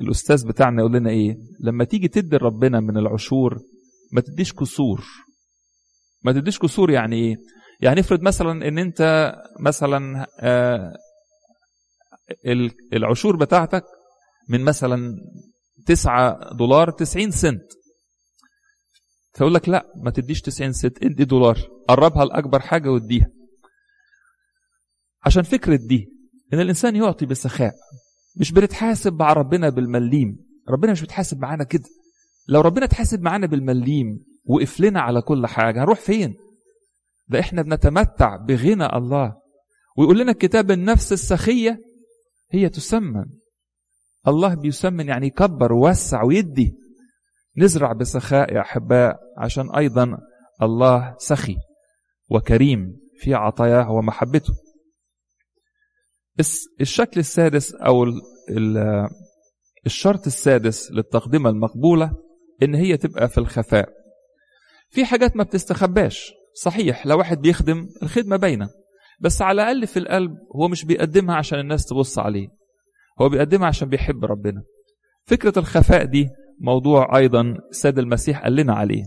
الأستاذ 0.00 0.46
بتاعنا 0.46 0.80
يقول 0.80 0.92
لنا 0.92 1.10
إيه؟ 1.10 1.36
لما 1.60 1.84
تيجي 1.84 2.08
تدي 2.08 2.36
ربنا 2.36 2.80
من 2.80 2.96
العشور 2.96 3.60
ما 4.14 4.20
تديش 4.20 4.52
كسور. 4.52 5.04
ما 6.22 6.32
تديش 6.32 6.58
كسور 6.58 6.90
يعني 6.90 7.16
إيه؟ 7.16 7.36
يعني 7.80 8.00
افرض 8.00 8.22
مثلا 8.22 8.68
إن 8.68 8.78
أنت 8.78 9.32
مثلا 9.60 10.26
العشور 12.92 13.36
بتاعتك 13.36 13.84
من 14.48 14.60
مثلا 14.64 15.16
9 15.86 16.52
دولار 16.52 16.90
90 16.90 17.30
سنت. 17.30 17.62
فيقول 19.34 19.54
لك 19.54 19.68
لا 19.68 19.86
ما 19.96 20.10
تديش 20.10 20.40
90 20.40 20.72
سنت. 20.72 21.02
ادي 21.04 21.24
دولار؟ 21.24 21.58
قربها 21.88 22.24
لأكبر 22.24 22.60
حاجة 22.60 22.88
واديها. 22.90 23.30
عشان 25.26 25.42
فكرة 25.42 25.76
دي 25.76 26.08
إن 26.52 26.60
الإنسان 26.60 26.96
يعطي 26.96 27.26
بسخاء. 27.26 27.74
مش 28.36 28.52
بنتحاسب 28.52 29.12
مع 29.18 29.32
ربنا 29.32 29.68
بالمليم. 29.68 30.36
ربنا 30.68 30.92
مش 30.92 31.00
بيتحاسب 31.00 31.38
معانا 31.38 31.64
كده. 31.64 31.84
لو 32.48 32.60
ربنا 32.60 32.84
اتحاسب 32.84 33.22
معانا 33.22 33.46
بالمليم 33.46 34.24
وقف 34.44 34.80
لنا 34.80 35.00
على 35.00 35.22
كل 35.22 35.46
حاجة 35.46 35.82
هنروح 35.82 36.00
فين؟ 36.00 36.34
ده 37.28 37.40
إحنا 37.40 37.62
بنتمتع 37.62 38.36
بغنى 38.36 38.86
الله. 38.86 39.36
ويقول 39.98 40.18
لنا 40.18 40.32
الكتاب 40.32 40.70
النفس 40.70 41.12
السخية 41.12 41.78
هي 42.50 42.68
تسمن 42.68 43.24
الله 44.28 44.54
بيسمن 44.54 45.08
يعني 45.08 45.26
يكبر 45.26 45.72
ويوسع 45.72 46.22
ويدي. 46.22 46.74
نزرع 47.58 47.92
بسخاء 47.92 48.54
يا 48.54 48.60
أحباء 48.60 49.16
عشان 49.38 49.70
أيضا 49.76 50.18
الله 50.62 51.14
سخي 51.18 51.56
وكريم 52.30 52.96
في 53.18 53.34
عطاياه 53.34 53.90
ومحبته. 53.90 54.54
الشكل 56.80 57.20
السادس 57.20 57.74
أو 57.74 58.06
الشرط 59.86 60.26
السادس 60.26 60.90
للتقدمه 60.92 61.50
المقبولة 61.50 62.23
إن 62.64 62.74
هي 62.74 62.96
تبقى 62.96 63.28
في 63.28 63.38
الخفاء. 63.38 63.88
في 64.90 65.04
حاجات 65.04 65.36
ما 65.36 65.44
بتستخباش. 65.44 66.32
صحيح 66.54 67.06
لو 67.06 67.18
واحد 67.18 67.40
بيخدم 67.40 67.88
الخدمة 68.02 68.36
باينة 68.36 68.68
بس 69.20 69.42
على 69.42 69.62
الأقل 69.62 69.86
في 69.86 69.98
القلب 69.98 70.30
هو 70.56 70.68
مش 70.68 70.84
بيقدمها 70.84 71.36
عشان 71.36 71.58
الناس 71.58 71.86
تبص 71.86 72.18
عليه. 72.18 72.48
هو 73.20 73.28
بيقدمها 73.28 73.66
عشان 73.66 73.88
بيحب 73.88 74.24
ربنا. 74.24 74.62
فكرة 75.26 75.58
الخفاء 75.58 76.04
دي 76.04 76.28
موضوع 76.60 77.16
أيضا 77.16 77.40
السيد 77.70 77.98
المسيح 77.98 78.42
قال 78.42 78.56
لنا 78.56 78.74
عليه. 78.74 79.02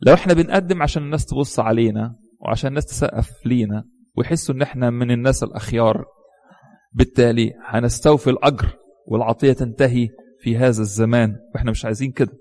لو 0.00 0.14
إحنا 0.14 0.34
بنقدم 0.34 0.82
عشان 0.82 1.02
الناس 1.02 1.26
تبص 1.26 1.60
علينا 1.60 2.14
وعشان 2.40 2.68
الناس 2.68 2.86
تسقف 2.86 3.30
لينا 3.46 3.84
ويحسوا 4.16 4.54
إن 4.54 4.62
إحنا 4.62 4.90
من 4.90 5.10
الناس 5.10 5.42
الأخيار 5.42 6.04
بالتالي 6.92 7.52
هنستوفي 7.66 8.30
الأجر 8.30 8.66
والعطية 9.06 9.52
تنتهي 9.52 10.08
في 10.40 10.56
هذا 10.56 10.80
الزمان. 10.82 11.36
وإحنا 11.54 11.70
مش 11.70 11.84
عايزين 11.84 12.12
كده. 12.12 12.32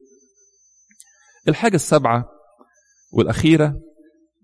الحاجة 1.48 1.76
السابعة 1.76 2.26
والأخيرة 3.14 3.80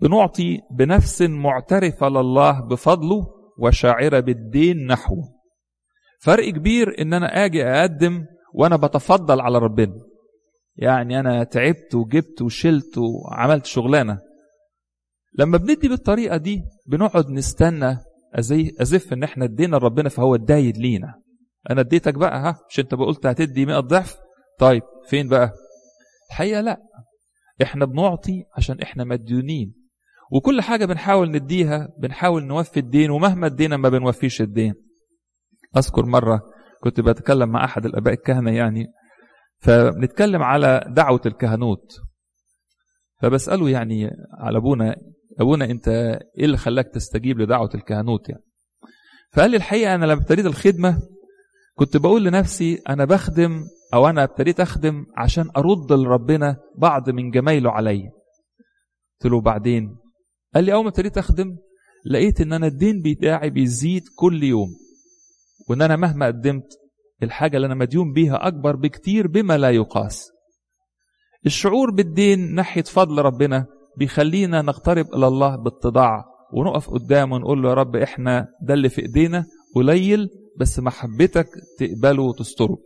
بنعطي 0.02 0.60
بنفس 0.72 1.22
معترفه 1.22 2.10
لله 2.10 2.62
بفضله 2.62 3.28
وشاعره 3.60 4.20
بالدين 4.20 4.88
نحوه. 4.88 5.24
فرق 6.22 6.50
كبير 6.50 7.02
إن 7.02 7.14
أنا 7.14 7.46
آجي 7.46 7.64
أقدم 7.66 8.26
وأنا 8.54 8.76
بتفضل 8.76 9.42
على 9.42 9.58
ربنا. 9.58 9.96
يعني 10.76 11.20
أنا 11.20 11.44
تعبت 11.44 11.96
وجبت 11.96 12.42
وشلت 12.42 12.98
وعملت 12.98 13.66
شغلانة. 13.66 14.20
لما 15.40 15.58
بندي 15.58 15.88
بالطريقة 15.88 16.38
دي 16.38 16.64
بنقعد 16.88 17.30
نستنى 17.30 17.98
أزف 18.82 19.14
إن 19.14 19.24
إحنا 19.24 19.46
ادينا 19.46 19.76
لربنا 19.76 20.10
فهو 20.10 20.36
ادايد 20.36 20.78
لينا. 20.78 21.14
أنا 21.70 21.82
اديتك 21.82 22.14
بقى 22.14 22.40
ها 22.40 22.56
مش 22.70 22.80
أنت 22.80 22.96
قلت 22.96 23.26
هتدي 23.26 23.66
100 23.66 23.80
ضعف؟ 23.80 24.16
طيب 24.60 24.82
فين 25.10 25.28
بقى؟ 25.28 25.54
الحقيقة 26.30 26.62
لا. 26.62 26.82
إحنا 27.62 27.86
بنعطي 27.86 28.44
عشان 28.58 28.80
إحنا 28.82 29.04
مديونين. 29.04 29.74
وكل 30.32 30.62
حاجة 30.62 30.86
بنحاول 30.86 31.32
نديها 31.32 31.90
بنحاول 32.00 32.46
نوفي 32.46 32.80
الدين 32.80 33.12
ومهما 33.12 33.48
ادينا 33.48 33.78
ما 33.78 33.90
بنوفيش 33.90 34.42
الدين. 34.42 34.74
أذكر 35.78 36.06
مرة 36.06 36.42
كنت 36.84 37.00
بتكلم 37.00 37.50
مع 37.50 37.66
أحد 37.66 37.86
الأباء 37.86 38.14
الكهنة 38.14 38.52
يعني 38.52 38.88
فبنتكلم 39.60 40.44
على 40.44 40.86
دعوة 40.88 41.22
الكهنوت. 41.26 41.92
فبسأله 43.22 43.70
يعني 43.70 44.10
على 44.40 44.58
أبونا 44.58 44.96
أبونا 45.40 45.66
أنت 45.66 45.88
إيه 46.38 46.46
اللي 46.46 46.58
خلاك 46.58 46.88
تستجيب 46.94 47.40
لدعوة 47.40 47.70
الكهنوت 47.76 48.30
يعني؟ 48.30 48.44
فقال 49.34 49.52
لي 49.52 49.58
الحقيقة 49.58 49.96
أنا 49.96 50.06
لما 50.06 50.22
ابتديت 50.22 50.46
الخدمة 50.46 51.02
كنت 51.76 51.98
بقول 51.98 52.24
لنفسي 52.24 52.82
أنا 52.90 53.06
بخدم 53.06 53.64
أو 53.94 54.08
أنا 54.10 54.24
ابتديت 54.24 54.60
أخدم 54.60 55.06
عشان 55.18 55.50
أرد 55.58 55.92
لربنا 55.94 56.58
بعض 56.78 57.10
من 57.10 57.32
جمايله 57.32 57.72
عليا 57.72 58.12
قلت 59.22 59.32
له 59.32 59.42
بعدين 59.42 59.96
قال 60.56 60.64
لي 60.64 60.74
أول 60.74 60.84
ما 60.84 60.90
ابتديت 60.90 61.18
أخدم 61.18 61.56
لقيت 62.12 62.42
إن 62.42 62.54
أنا 62.54 62.68
الدين 62.68 63.02
بتاعي 63.02 63.50
بيزيد 63.50 64.04
كل 64.16 64.44
يوم 64.44 64.70
وإن 65.70 65.82
أنا 65.82 65.96
مهما 65.96 66.26
قدمت 66.28 66.68
الحاجة 67.24 67.56
اللي 67.58 67.66
أنا 67.66 67.76
مديون 67.76 68.14
بيها 68.14 68.48
أكبر 68.48 68.76
بكتير 68.76 69.28
بما 69.28 69.58
لا 69.58 69.70
يقاس. 69.70 70.30
الشعور 71.46 71.92
بالدين 71.92 72.56
ناحية 72.56 72.82
فضل 72.82 73.18
ربنا 73.22 73.66
بيخلينا 73.98 74.62
نقترب 74.62 75.06
إلى 75.16 75.28
الله 75.28 75.56
باتضاع 75.56 76.26
ونقف 76.54 76.90
قدامه 76.90 77.36
ونقول 77.36 77.64
له 77.64 77.70
يا 77.70 77.74
رب 77.74 77.96
إحنا 77.96 78.48
ده 78.62 78.74
اللي 78.74 78.90
في 78.90 79.02
إيدينا 79.02 79.46
قليل 79.76 80.30
بس 80.60 80.80
محبتك 80.80 81.48
تقبله 81.80 82.24
وتستره. 82.24 82.78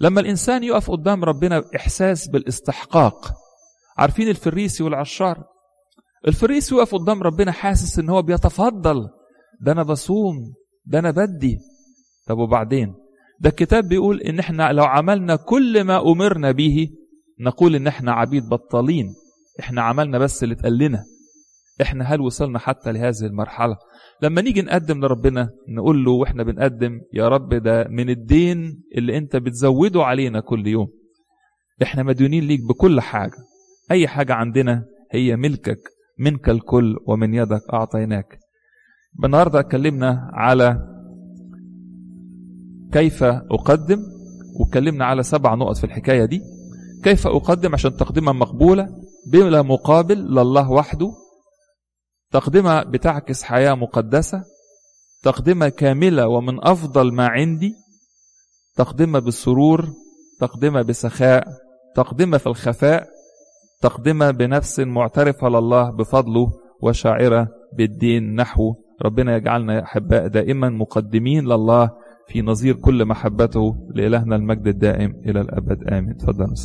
لما 0.00 0.20
الإنسان 0.20 0.64
يقف 0.64 0.90
قدام 0.90 1.24
ربنا 1.24 1.64
إحساس 1.76 2.28
بالإستحقاق 2.28 3.32
عارفين 3.98 4.28
الفريسي 4.28 4.82
والعشار؟ 4.82 5.44
الفريسي 6.28 6.74
يقف 6.74 6.94
قدام 6.94 7.22
ربنا 7.22 7.52
حاسس 7.52 7.98
إن 7.98 8.08
هو 8.10 8.22
بيتفضل 8.22 9.08
ده 9.60 9.72
أنا 9.72 9.82
بصوم 9.82 10.54
ده 10.86 10.98
أنا 10.98 11.10
بدي. 11.10 11.58
طب 12.26 12.38
وبعدين؟ 12.38 12.94
ده 13.40 13.50
الكتاب 13.50 13.88
بيقول 13.88 14.20
إن 14.20 14.38
إحنا 14.38 14.72
لو 14.72 14.84
عملنا 14.84 15.36
كل 15.36 15.84
ما 15.84 16.12
أمرنا 16.12 16.52
به 16.52 16.88
نقول 17.40 17.74
إن 17.74 17.86
إحنا 17.86 18.12
عبيد 18.12 18.48
بطالين 18.48 19.14
إحنا 19.60 19.82
عملنا 19.82 20.18
بس 20.18 20.42
اللي 20.42 20.54
اتقال 20.54 20.78
لنا. 20.78 21.04
إحنا 21.82 22.04
هل 22.04 22.20
وصلنا 22.20 22.58
حتى 22.58 22.92
لهذه 22.92 23.22
المرحلة؟ 23.22 23.76
لما 24.22 24.40
نيجي 24.42 24.62
نقدم 24.62 25.00
لربنا 25.04 25.50
نقول 25.68 26.04
له 26.04 26.10
وإحنا 26.10 26.42
بنقدم 26.42 27.00
يا 27.12 27.28
رب 27.28 27.54
ده 27.54 27.84
من 27.90 28.10
الدين 28.10 28.82
اللي 28.96 29.18
أنت 29.18 29.36
بتزوده 29.36 30.02
علينا 30.04 30.40
كل 30.40 30.66
يوم. 30.66 30.88
إحنا 31.82 32.02
مديونين 32.02 32.44
ليك 32.44 32.60
بكل 32.68 33.00
حاجة. 33.00 33.36
أي 33.90 34.08
حاجة 34.08 34.34
عندنا 34.34 34.84
هي 35.12 35.36
ملكك 35.36 35.78
منك 36.18 36.48
الكل 36.48 36.96
ومن 37.06 37.34
يدك 37.34 37.60
أعطيناك. 37.72 38.38
النهارده 39.24 39.60
اتكلمنا 39.60 40.30
على 40.32 40.80
كيف 42.92 43.22
أقدم 43.24 44.02
واتكلمنا 44.60 45.04
على 45.04 45.22
سبع 45.22 45.54
نقط 45.54 45.76
في 45.76 45.84
الحكاية 45.84 46.24
دي. 46.24 46.40
كيف 47.04 47.26
أقدم 47.26 47.72
عشان 47.74 47.96
تقدمها 47.96 48.32
مقبولة 48.32 48.88
بلا 49.32 49.62
مقابل 49.62 50.18
لله 50.18 50.70
وحده 50.70 51.10
تقدمة 52.32 52.82
بتعكس 52.82 53.42
حياة 53.42 53.74
مقدسة 53.74 54.44
تقدمة 55.22 55.68
كاملة 55.68 56.28
ومن 56.28 56.64
أفضل 56.64 57.12
ما 57.12 57.26
عندي 57.28 57.74
تقدمة 58.76 59.18
بالسرور 59.18 59.88
تقدمة 60.40 60.82
بسخاء 60.82 61.44
تقدمة 61.94 62.38
في 62.38 62.46
الخفاء 62.46 63.08
تقدمة 63.82 64.30
بنفس 64.30 64.80
معترفة 64.80 65.48
لله 65.48 65.90
بفضله 65.90 66.52
وشاعرة 66.82 67.48
بالدين 67.76 68.34
نحوه 68.34 68.76
ربنا 69.02 69.36
يجعلنا 69.36 69.82
أحباء 69.82 70.26
دائما 70.26 70.68
مقدمين 70.68 71.44
لله 71.44 71.90
في 72.28 72.42
نظير 72.42 72.74
كل 72.74 73.04
محبته 73.04 73.76
لإلهنا 73.94 74.36
المجد 74.36 74.66
الدائم 74.66 75.10
إلى 75.26 75.40
الأبد. 75.40 75.88
آمين. 75.92 76.16
تفضل 76.16 76.56